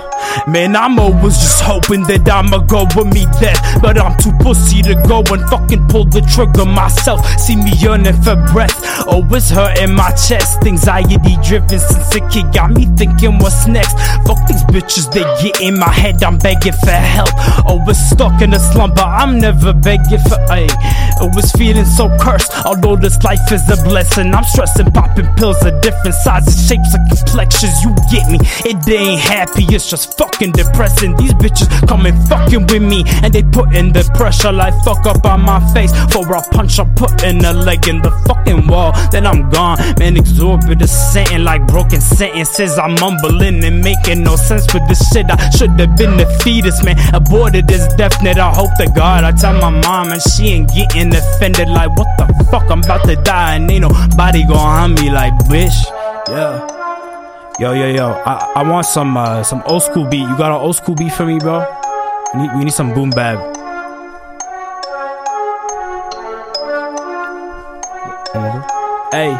[0.47, 3.61] man, I'm always just hoping that I'ma go with me death.
[3.81, 7.25] But I'm too pussy to go and fucking pull the trigger myself.
[7.39, 8.75] See me yearning for breath.
[9.07, 10.65] always hurting my chest.
[10.65, 13.95] Anxiety driven since a kid got me thinking what's next.
[14.27, 16.23] Fuck these bitches, they get in my head.
[16.23, 17.31] I'm begging for help.
[17.67, 19.03] Always stuck in a slumber.
[19.03, 20.73] I'm never begging for aid.
[21.43, 22.53] It's feeling so cursed.
[22.65, 27.09] Although this life is a blessing, I'm stressing, popping pills of different sizes, shapes, and
[27.11, 27.73] complexions.
[27.83, 28.39] You get me?
[28.65, 29.21] It ain't
[29.53, 31.17] happy, it's just fucking depressing.
[31.17, 35.43] These bitches coming fucking with me, and they putting the pressure like fuck up on
[35.43, 35.93] my face.
[36.13, 38.93] For a punch, I'm putting a leg in the fucking wall.
[39.11, 40.17] Then I'm gone, man.
[40.17, 42.79] Exorbitant, sentence like broken sentences.
[42.79, 45.27] I'm mumbling and making no sense for this shit.
[45.29, 46.97] I should have been the fetus, man.
[47.15, 48.39] Aborted death net.
[48.39, 51.69] I hope to God I tell my mom, and she ain't getting offended.
[51.69, 52.71] Like, what the fuck?
[52.71, 55.11] I'm about to die, and ain't nobody gonna harm me.
[55.11, 55.77] Like, bitch,
[56.29, 56.82] yeah.
[57.63, 58.11] Yo, yo, yo.
[58.27, 60.27] I, I want some uh, some old school beat.
[60.27, 61.65] You got an old school beat for me, bro?
[62.35, 63.39] We need, we need some boom bap.
[69.15, 69.39] Hey,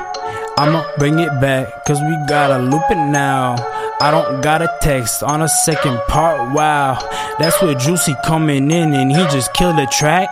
[0.57, 3.57] I'ma bring it back, cause we gotta loop it now.
[4.03, 6.53] I don't got a text on a second part.
[6.53, 6.99] Wow,
[7.39, 10.29] that's where Juicy coming in and he just killed the track.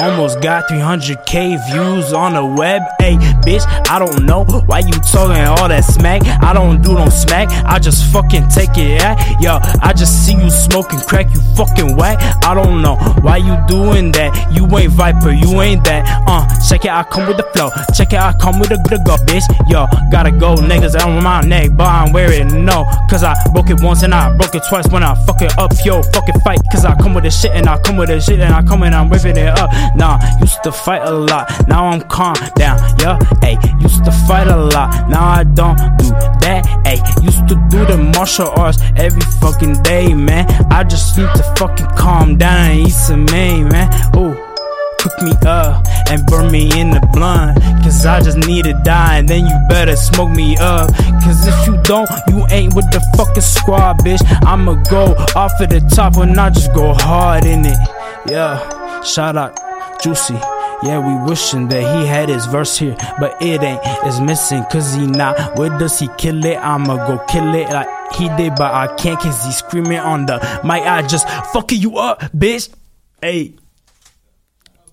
[0.00, 2.82] Almost got 300k views on the web.
[3.00, 6.26] Hey, bitch, I don't know why you talking all that smack.
[6.42, 7.48] I don't do no smack.
[7.64, 9.40] I just fucking take it at.
[9.40, 11.32] Yo, I just see you smoking crack.
[11.32, 12.18] You fucking whack.
[12.44, 14.52] I don't know why you doing that.
[14.52, 15.30] You ain't Viper.
[15.30, 16.04] You ain't that.
[16.28, 16.90] Uh, check it.
[16.90, 17.70] I come with the flow.
[17.94, 18.20] Check it.
[18.20, 19.48] I come with the the go, bitch.
[19.70, 22.84] Yo, gotta go, niggas i on my neck, but I'm wearing no.
[23.08, 25.72] Cause I broke it once and I broke it twice when I fuck it up.
[25.84, 26.60] Yo, fucking fight.
[26.72, 28.82] Cause I come with the shit and I come with the shit and I come
[28.82, 29.70] and I'm ripping it up.
[29.96, 31.50] Nah, used to fight a lot.
[31.68, 32.78] Now I'm calm down.
[33.00, 35.08] Yeah, hey, used to fight a lot.
[35.08, 36.10] Now I don't do
[36.44, 36.66] that.
[36.84, 40.46] Hey, used to do the martial arts every fucking day, man.
[40.70, 43.88] I just need to fucking calm down and eat some main, man.
[44.16, 44.45] Ooh
[44.98, 47.60] cook me up and burn me in the blunt.
[47.82, 50.94] Cause I just need to die, and then you better smoke me up.
[51.22, 54.22] Cause if you don't, you ain't with the fucking squad, bitch.
[54.44, 57.78] I'ma go off of the top and I just go hard in it.
[58.28, 59.58] Yeah, shout out
[60.02, 60.38] Juicy.
[60.82, 63.80] Yeah, we wishing that he had his verse here, but it ain't.
[64.04, 65.98] It's missing, cause he not with us.
[65.98, 69.52] He kill it, I'ma go kill it like he did, but I can't cause he
[69.52, 70.82] screaming on the mic.
[70.82, 72.68] I just fucking you up, bitch.
[73.22, 73.54] Hey.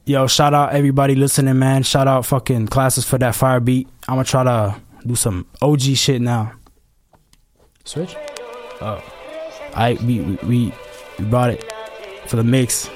[0.05, 1.81] Yo, shout out everybody listening, man.
[1.81, 3.87] Shout out fucking classes for that fire beat.
[4.05, 4.75] I'm gonna try to
[5.07, 6.51] do some OG shit now.
[7.85, 8.13] Switch?
[8.81, 9.01] Oh.
[9.73, 10.73] I we, we
[11.17, 11.63] we brought it
[12.27, 12.89] for the mix.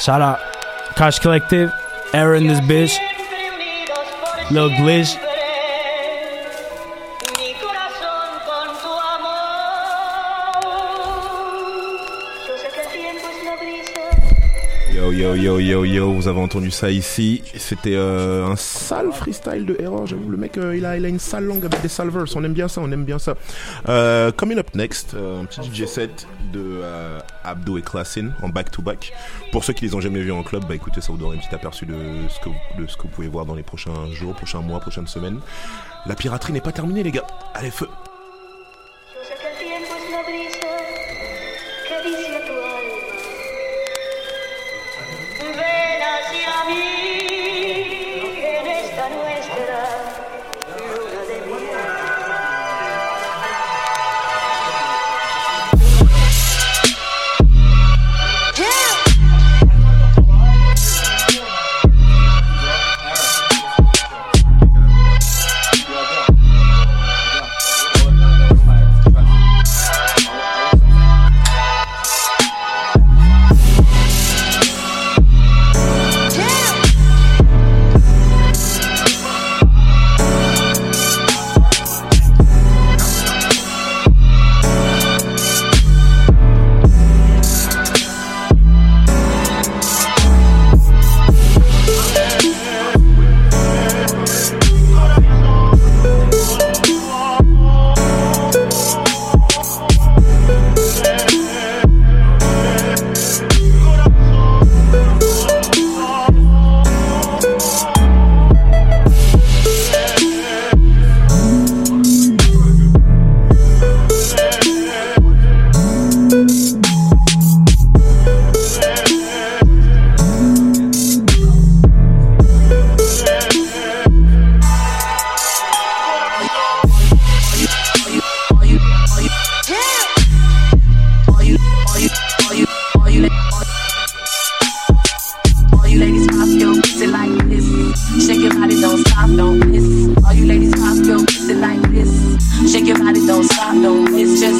[0.00, 0.40] Shout out
[0.96, 1.72] Kosh Collective,
[2.12, 2.98] Aaron this bitch,
[4.50, 5.31] Lil Glitch.
[15.22, 17.44] Yo yo yo yo vous avez entendu ça ici.
[17.54, 20.28] C'était euh, un sale freestyle de Error, j'avoue.
[20.28, 22.24] Le mec, euh, il, a, il a une sale langue avec des salvers.
[22.34, 23.36] On aime bien ça, on aime bien ça.
[23.88, 26.80] Euh, coming up next, un petit DJ set de
[27.44, 29.12] Abdo et Klassin en back-to-back.
[29.52, 31.38] Pour ceux qui les ont jamais vus en club, bah écoutez, ça vous donnera un
[31.38, 31.94] petit aperçu de
[32.28, 35.06] ce, que de ce que vous pouvez voir dans les prochains jours, prochains mois, prochaines
[35.06, 35.38] semaines.
[36.04, 37.28] La piraterie n'est pas terminée, les gars.
[37.54, 37.86] Allez, feu!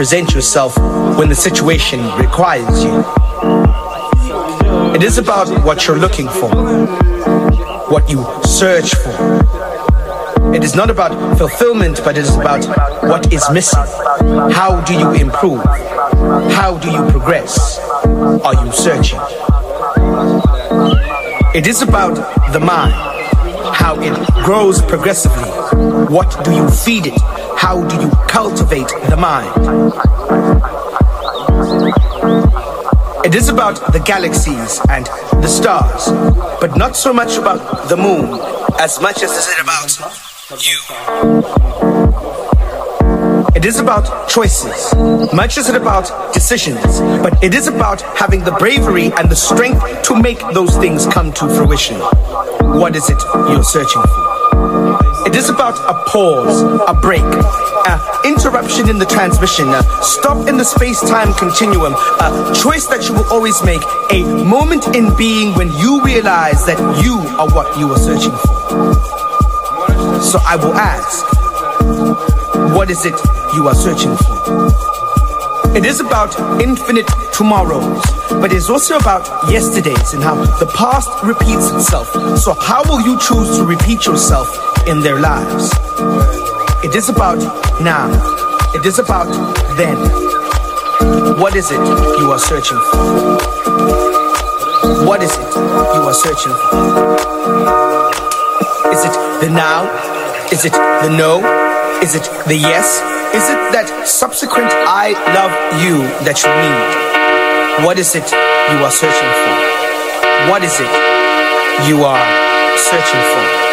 [0.00, 0.78] present yourself
[1.18, 3.04] when the situation requires you.
[4.94, 6.48] It is about what you're looking for,
[7.92, 10.54] what you search for.
[10.54, 12.64] It is not about fulfillment, but it is about
[13.02, 13.84] what is missing.
[14.50, 15.62] How do you improve?
[16.56, 17.78] How do you progress?
[18.42, 19.20] Are you searching?
[21.54, 22.14] It is about
[22.54, 22.94] the mind,
[23.74, 24.16] how it
[24.46, 25.50] grows progressively.
[26.08, 27.29] What do you feed it?
[27.60, 29.52] How do you cultivate the mind?
[33.22, 35.04] It is about the galaxies and
[35.42, 36.08] the stars,
[36.58, 38.40] but not so much about the moon
[38.80, 40.78] as much as it is about you.
[43.54, 44.94] It is about choices,
[45.34, 49.84] much as it about decisions, but it is about having the bravery and the strength
[50.04, 52.00] to make those things come to fruition.
[52.80, 54.19] What is it you're searching for?
[55.30, 60.56] It is about a pause, a break, an interruption in the transmission, a stop in
[60.56, 63.80] the space time continuum, a choice that you will always make,
[64.10, 68.50] a moment in being when you realize that you are what you are searching for.
[70.20, 71.24] So I will ask,
[72.74, 73.14] what is it
[73.54, 74.90] you are searching for?
[75.76, 81.70] It is about infinite tomorrows, but it's also about yesterdays and how the past repeats
[81.70, 82.08] itself.
[82.36, 85.70] So, how will you choose to repeat yourself in their lives?
[86.82, 87.38] It is about
[87.80, 88.10] now,
[88.74, 89.30] it is about
[89.76, 89.96] then.
[91.38, 91.78] What is it
[92.18, 93.38] you are searching for?
[95.06, 95.54] What is it
[95.94, 96.82] you are searching for?
[98.90, 99.86] Is it the now?
[100.50, 101.38] Is it the no?
[102.02, 102.98] Is it the yes?
[103.32, 105.54] Is it that subsequent I love
[105.86, 107.86] you that you need?
[107.86, 109.56] What is it you are searching for?
[110.50, 110.90] What is it
[111.86, 112.26] you are
[112.76, 113.69] searching for?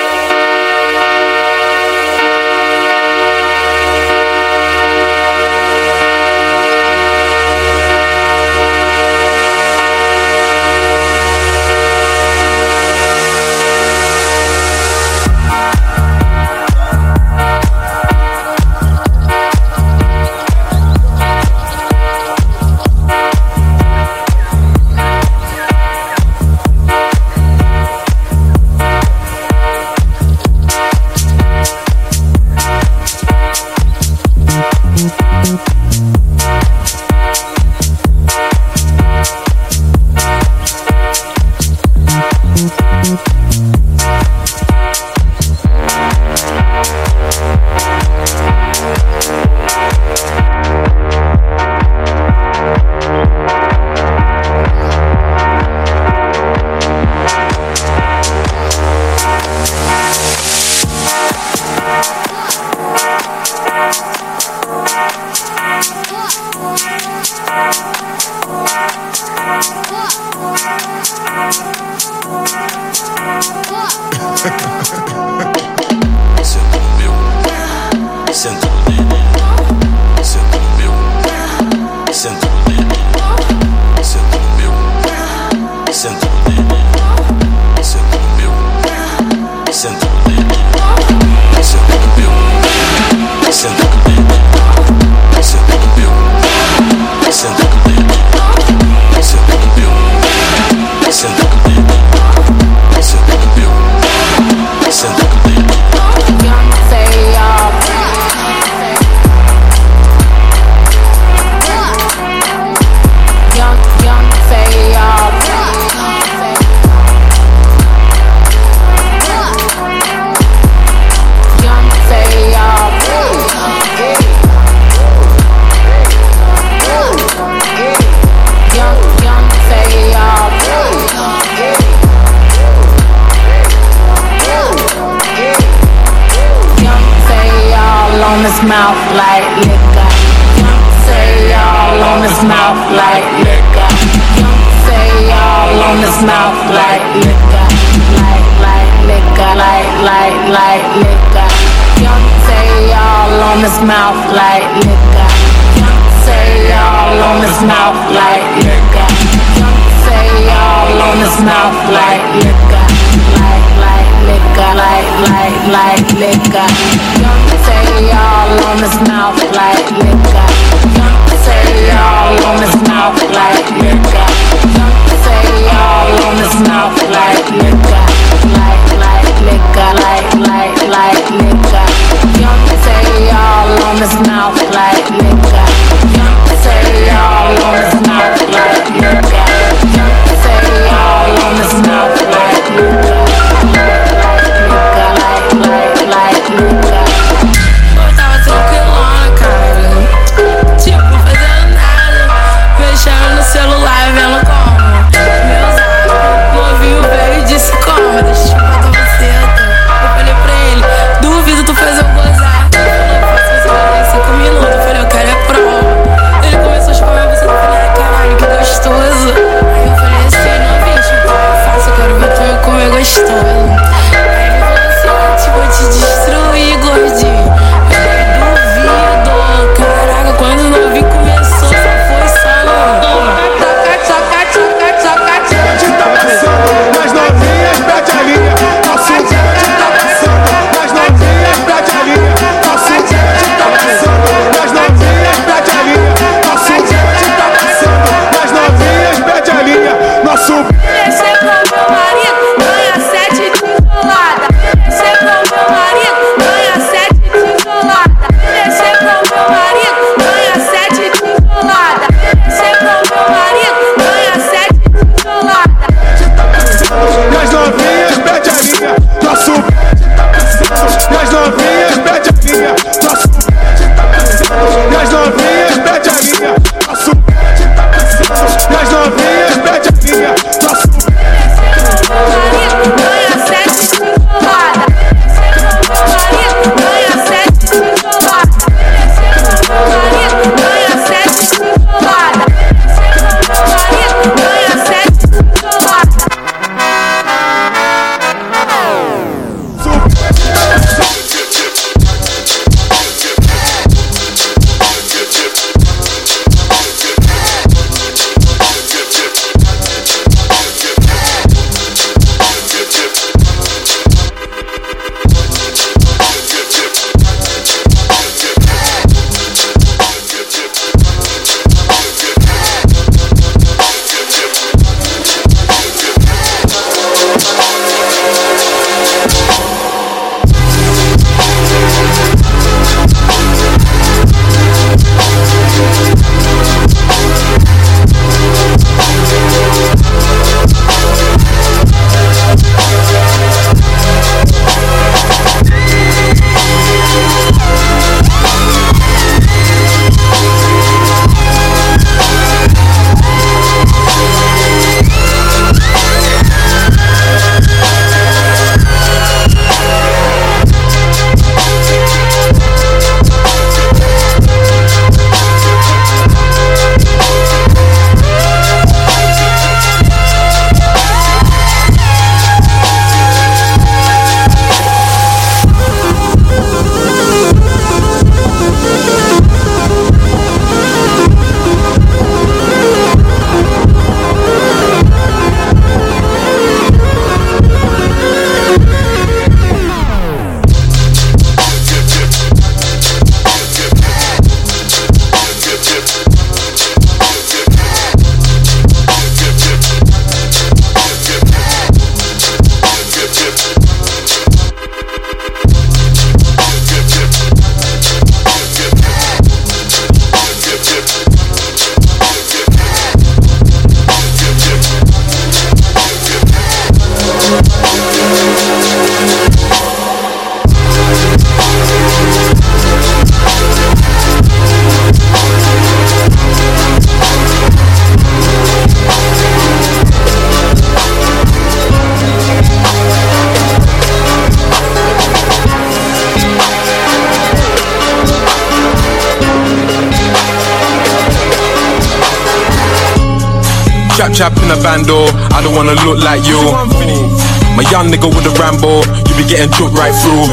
[447.98, 450.46] Young nigga with a Rambo, you be getting choked right through.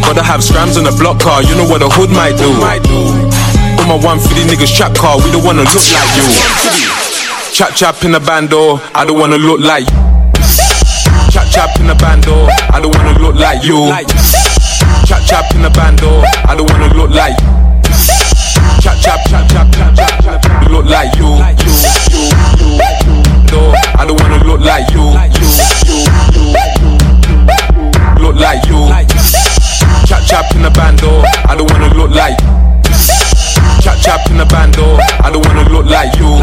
[0.00, 2.48] Gotta have scrams on the block car, you know what a hood might do.
[3.76, 6.24] On my 150 niggas trap car, we don't wanna look like you.
[7.52, 10.00] Chap chap in a bando, I don't wanna look like you.
[11.28, 13.92] Chap chap in a bando, I don't wanna look like you.
[15.04, 17.52] Chap chap in a bando, I don't wanna look like you.
[18.80, 21.36] Chap chap chap chap chap chap chap, look like you.
[24.00, 26.29] I don't wanna look like you.
[28.40, 28.88] Look like you.
[30.06, 32.38] Chap chap in a bando, I don't wanna look like.
[33.82, 36.40] Chap chap in a bando, I don't wanna look like you.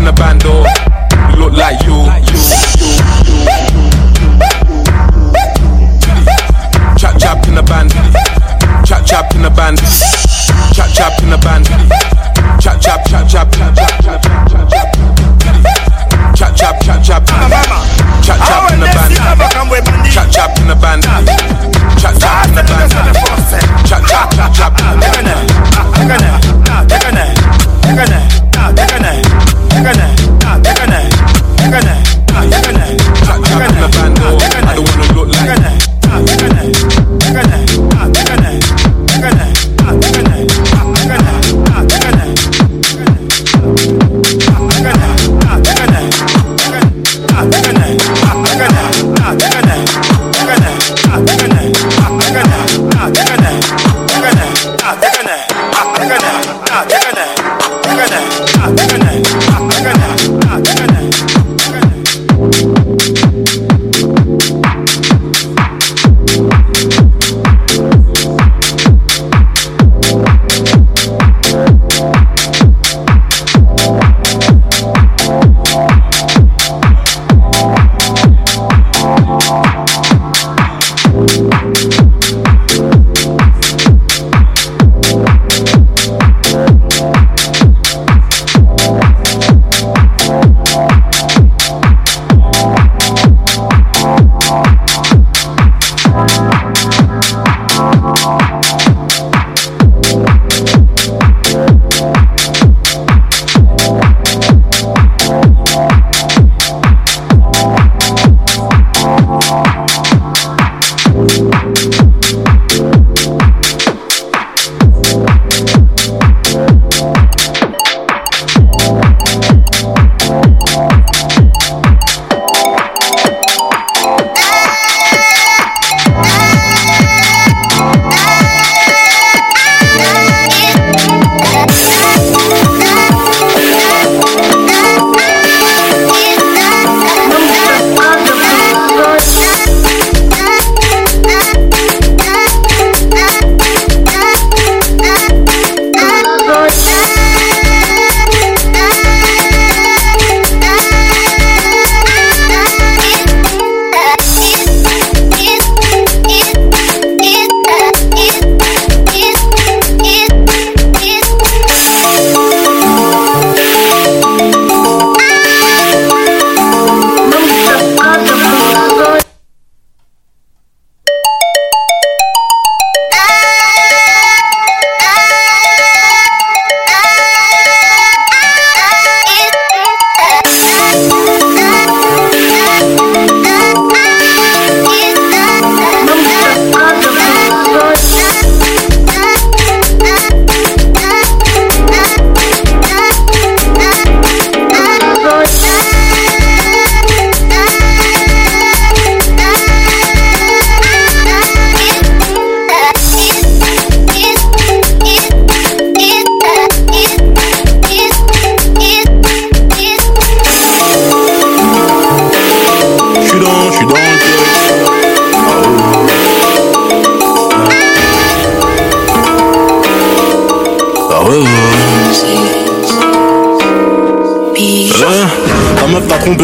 [0.00, 0.64] In a bando,
[1.36, 2.11] look like you.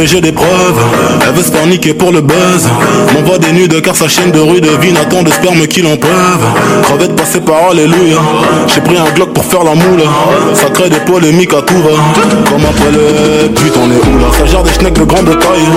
[0.05, 0.81] J'ai des preuves.
[1.27, 2.69] Elle veut se faire pour le buzz.
[3.13, 6.47] M'envoie des nudes car sa chaîne de rue devine attend de sperme qu'il en peuvent.
[6.85, 8.17] Crevette passée par alléluia.
[8.67, 10.03] J'ai pris un Glock pour faire la moule.
[10.55, 11.91] Ça crée des polémiques à tout va.
[12.49, 14.29] Comme après le putain, on est où là?
[14.39, 15.69] Ça gère des schnecks de grande taille.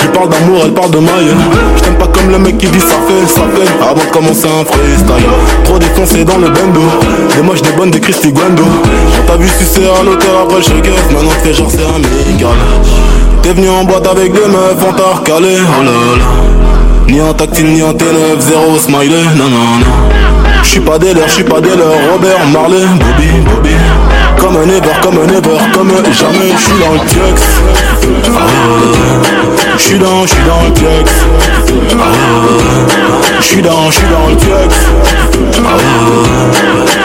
[0.00, 1.34] Je parle d'amour, elle parle de maille.
[1.76, 3.82] Je pas comme le mec qui dit ça fait, ça fait.
[3.82, 5.26] Avant de commencer un freestyle.
[5.64, 6.82] Trop défoncé dans le bando.
[7.34, 8.62] Des moches, des bonnes, des Christy Guando.
[8.62, 12.48] Quand t'as vu passé à l'hôtel après le check Maintenant t'es genre c'est amical
[13.42, 15.56] T'es venu en boîte avec des meufs, on t'a recalé.
[15.78, 16.24] Oh là là.
[17.08, 19.24] Ni en tactile ni en T9, zéro smiley.
[19.36, 20.10] Non non non.
[20.62, 23.70] J'suis pas des leurs, j'suis pas des leurs Robert Marley, Bobby, Bobby
[24.60, 26.52] comme un ever, comme un ever, comme jamais.
[26.54, 27.42] Je suis dans le flex.
[29.78, 31.10] Je suis dans, je suis dans le flex.
[33.40, 34.74] Je suis dans, je suis dans le flex.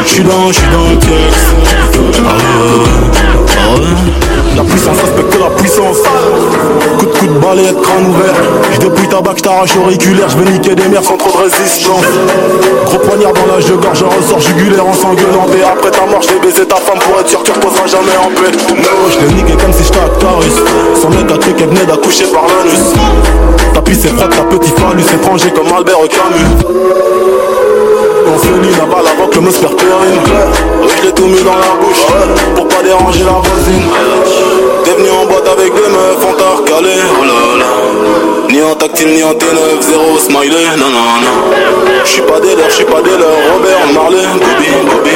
[0.03, 1.35] Je suis dans, je suis dans le flex.
[4.57, 5.99] La puissance respecte la puissance.
[6.93, 8.35] Écoute balai, crâne ouvert.
[8.73, 12.05] J'dépouille ta bac, j't'arrache auriculaire J'vais niquer des mères sans trop de résistance.
[12.85, 16.21] Gros poignard dans l'âge de gorge, un ressort jugulaire en s'engueulant Et après ta mort,
[16.21, 18.51] j'vais baiser ta femme pour être sûr que tu reposeras jamais en paix.
[18.75, 20.55] No, j'l'ai niqué comme si j'étais Actarus
[21.01, 22.93] Son mec a cru qu'elle venait d'accoucher par l'anus.
[23.73, 27.05] Ta pisse est froide, ta petit phallus étranger comme Albert Camus.
[28.47, 31.55] On lit la balle avant que le mot se perd je l'ai tout mis dans
[31.55, 32.05] la bouche
[32.55, 33.83] Pour pas déranger la voisine
[34.85, 37.65] T'es venu en boîte avec des meufs, on t'a recalé Oh là là.
[38.51, 40.77] Ni en tactile ni en T9, zéro smiley.
[40.77, 41.57] Non non non.
[42.05, 43.41] J'suis pas des leurs, j'suis pas des leurs.
[43.51, 45.09] Robert Marley, Bobby, Bobby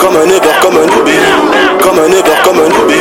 [0.00, 1.12] Comme un ever, comme un Bobby
[1.82, 2.94] Comme un ever, comme un Bobby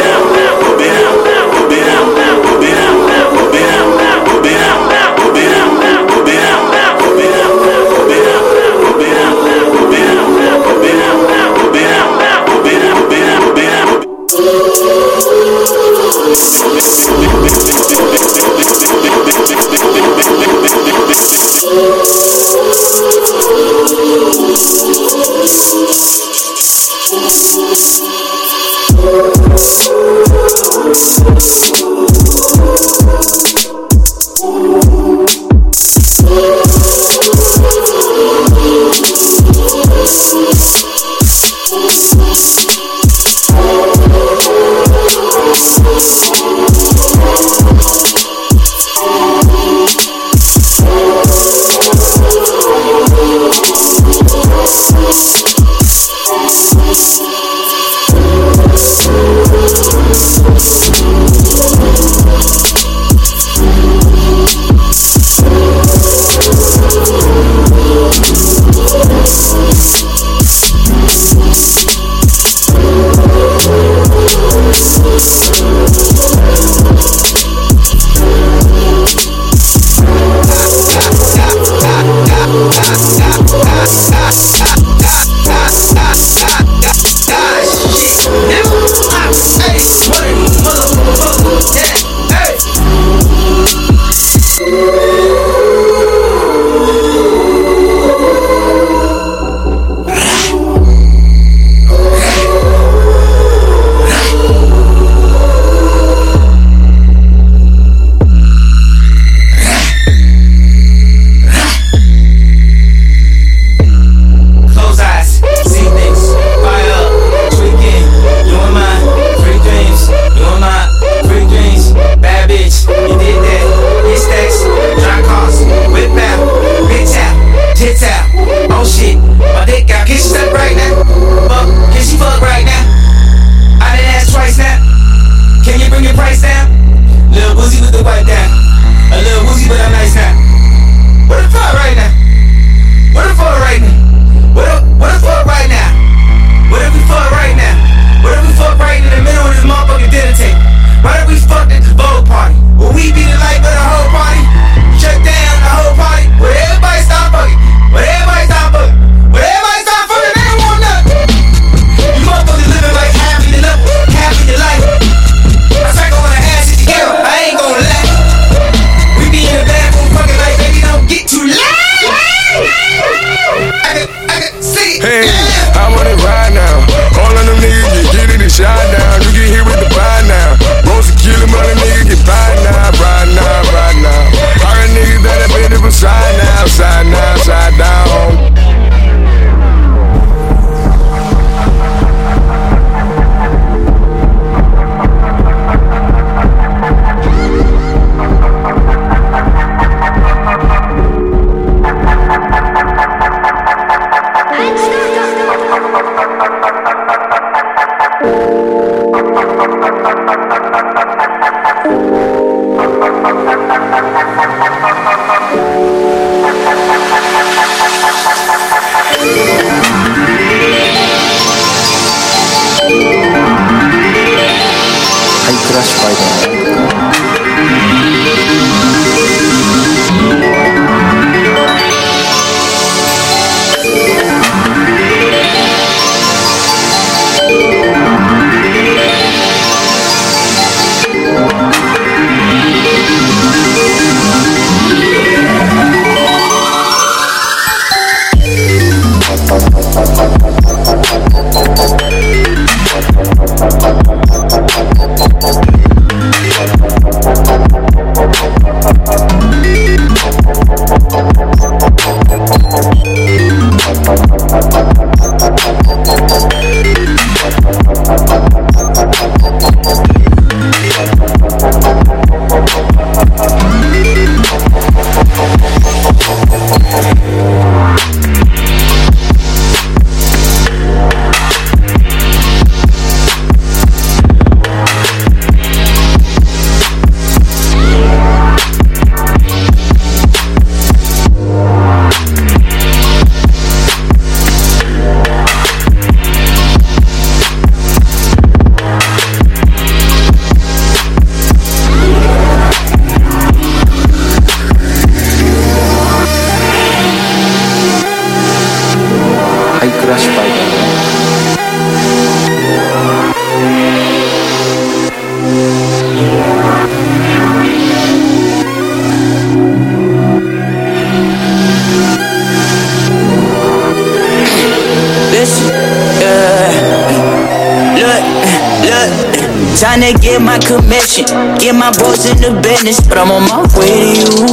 [332.84, 334.48] but I'm on my way to you.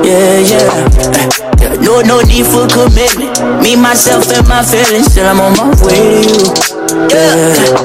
[0.00, 0.88] Yeah, yeah.
[1.60, 3.36] Eh, no, no need for commitment.
[3.62, 6.48] Me, myself, and my feelings, still I'm on my way to you.
[7.12, 7.83] Yeah,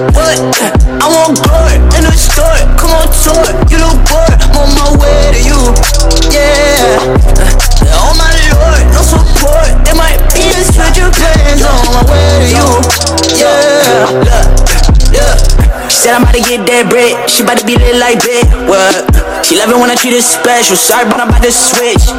[16.20, 17.16] I'm about to get that bread.
[17.32, 18.44] She about to be lit like bed.
[18.68, 18.92] What?
[19.48, 20.76] She love it when I treat her special.
[20.76, 22.12] Sorry, but I'm about to switch.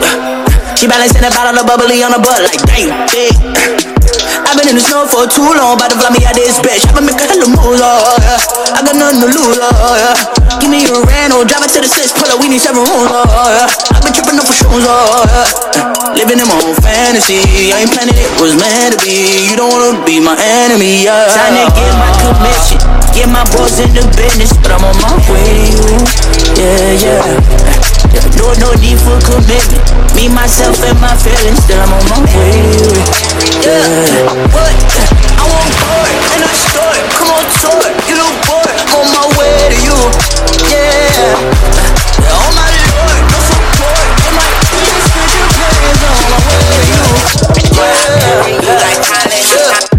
[0.73, 3.37] She balancing a bottle of bubbly on her butt like damn big.
[4.49, 6.81] I've been in the snow for too long, about to fly me out this bitch.
[6.89, 8.41] I've been making hella moves, oh yeah.
[8.73, 10.17] I got nothing to lose, oh yeah.
[10.57, 13.13] Give me a Reno, drive it to the six, pull up, we need seven rooms,
[13.13, 13.21] oh
[13.53, 13.69] yeah.
[13.69, 16.17] I've been tripping up for shoes, oh yeah.
[16.17, 17.45] Living in my own fantasy,
[17.77, 19.45] I ain't planning it was meant to be.
[19.45, 21.29] You don't wanna be my enemy, yeah.
[21.37, 22.81] Time to get my commission,
[23.21, 25.77] get my bros in the business, but I'm on my way
[26.57, 27.21] yeah, yeah.
[28.41, 29.85] No, no need for commitment.
[30.17, 32.65] Me, myself, and my feelings, still I'm on my way.
[33.61, 34.73] Yeah, what?
[35.37, 36.97] I want glory in the store.
[37.17, 37.93] Come on, tour.
[38.09, 38.73] You look bored.
[38.73, 39.97] I'm on my way to you.
[40.73, 41.37] Yeah.
[42.25, 44.07] Oh my lord, no support.
[44.33, 47.05] Might be a switch of plans on my way to you.
[47.77, 48.09] Yeah.
[49.85, 49.90] yeah.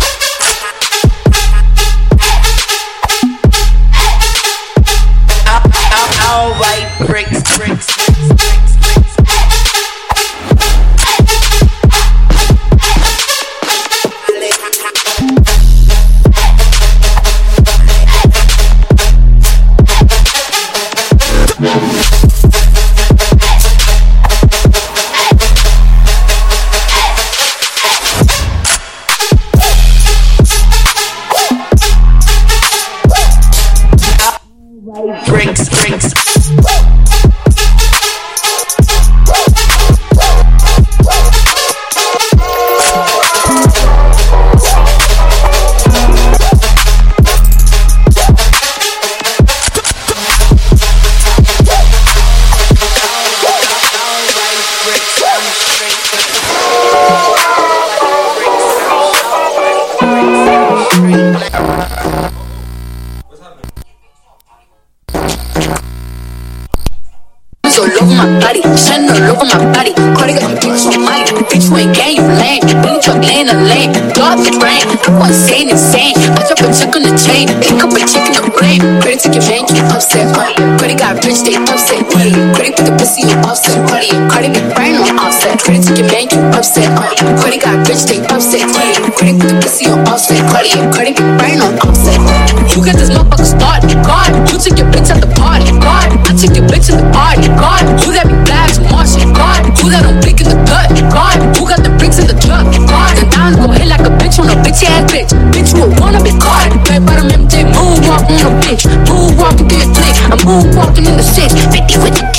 [92.82, 94.34] You got this motherfucker started, God.
[94.50, 96.18] You took your bitch at the party, God.
[96.26, 97.86] I took your bitch in the party, God.
[98.02, 99.70] You that be black to Martian, God.
[99.78, 101.38] You that don't blick in the gut, God.
[101.54, 103.22] You got the bricks in the truck, God.
[103.22, 105.30] And down go hit like a bitch on a bitch ass bitch.
[105.54, 106.74] Bitch, you a wanna be caught.
[106.90, 108.90] Red bottom MJ, moonwalk on a bitch.
[109.06, 110.18] Moonwalking through your clique.
[110.34, 111.54] I'm moonwalking in the six.
[111.54, 112.31] 50 with the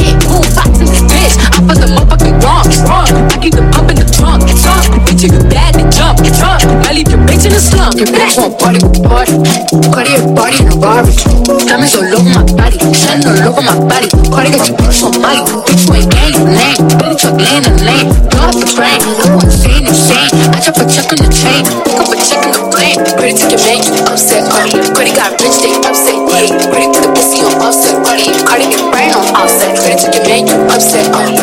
[9.02, 9.34] party.
[9.90, 11.30] Cardi a party in a barbecue.
[11.66, 12.78] Diamonds all over my body.
[12.94, 14.08] Shining all over my body.
[14.30, 15.42] Cardi got your bitch on Molly.
[15.66, 16.80] Bitch, you ain't gang, you lame.
[16.98, 18.08] Billy truck lane and lane.
[18.30, 18.98] Blow up the brain.
[19.26, 20.30] I'm insane, insane.
[20.52, 21.62] I drop a check on the chain.
[21.84, 22.98] Pick up a check in the plane.
[23.18, 24.46] Ready to get bank, upset.
[24.50, 26.22] Cardi, Cardi got rich, they upset.
[26.42, 26.72] Yeah.
[26.74, 28.04] Ready to the pussy on Offset.
[28.04, 29.78] Cardi, Cardi get brain on Offset.
[29.78, 31.06] Ready to get bank, upset.
[31.14, 31.41] Uh.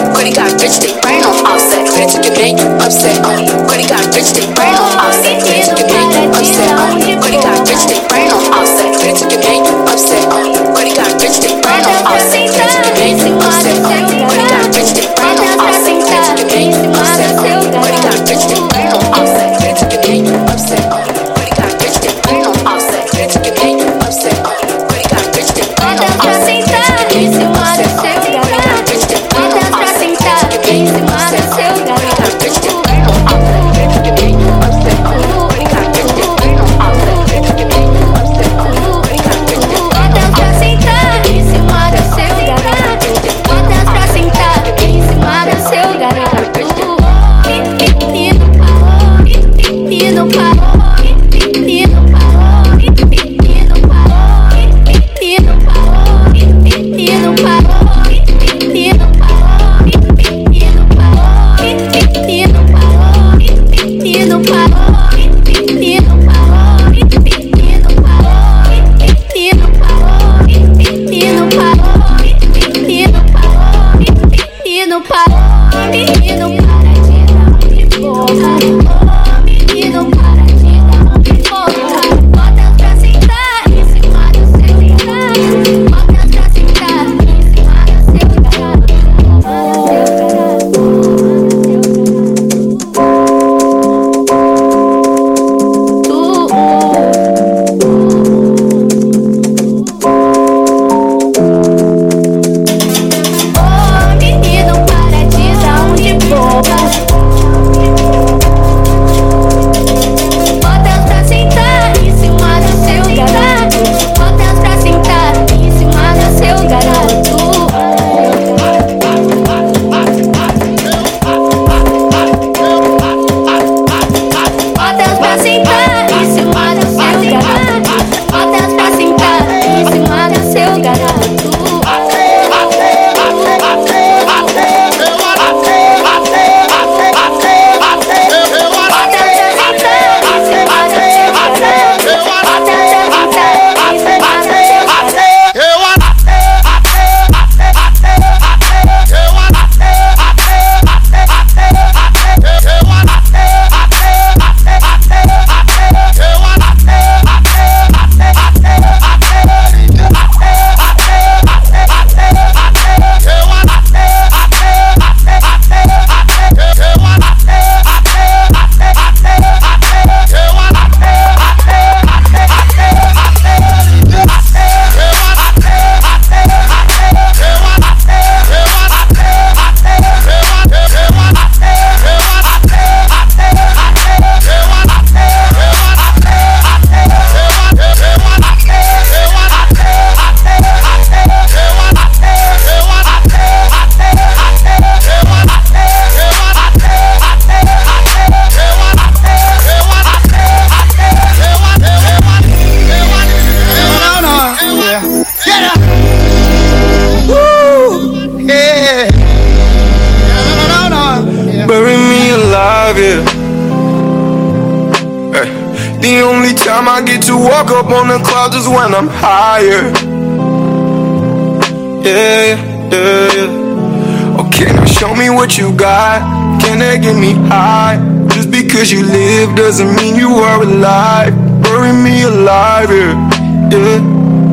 [225.49, 226.61] What you got.
[226.61, 227.97] Can that get me high?
[228.35, 231.33] Just because you live doesn't mean you are alive.
[231.63, 233.69] Bury me alive, yeah.
[233.71, 234.48] yeah.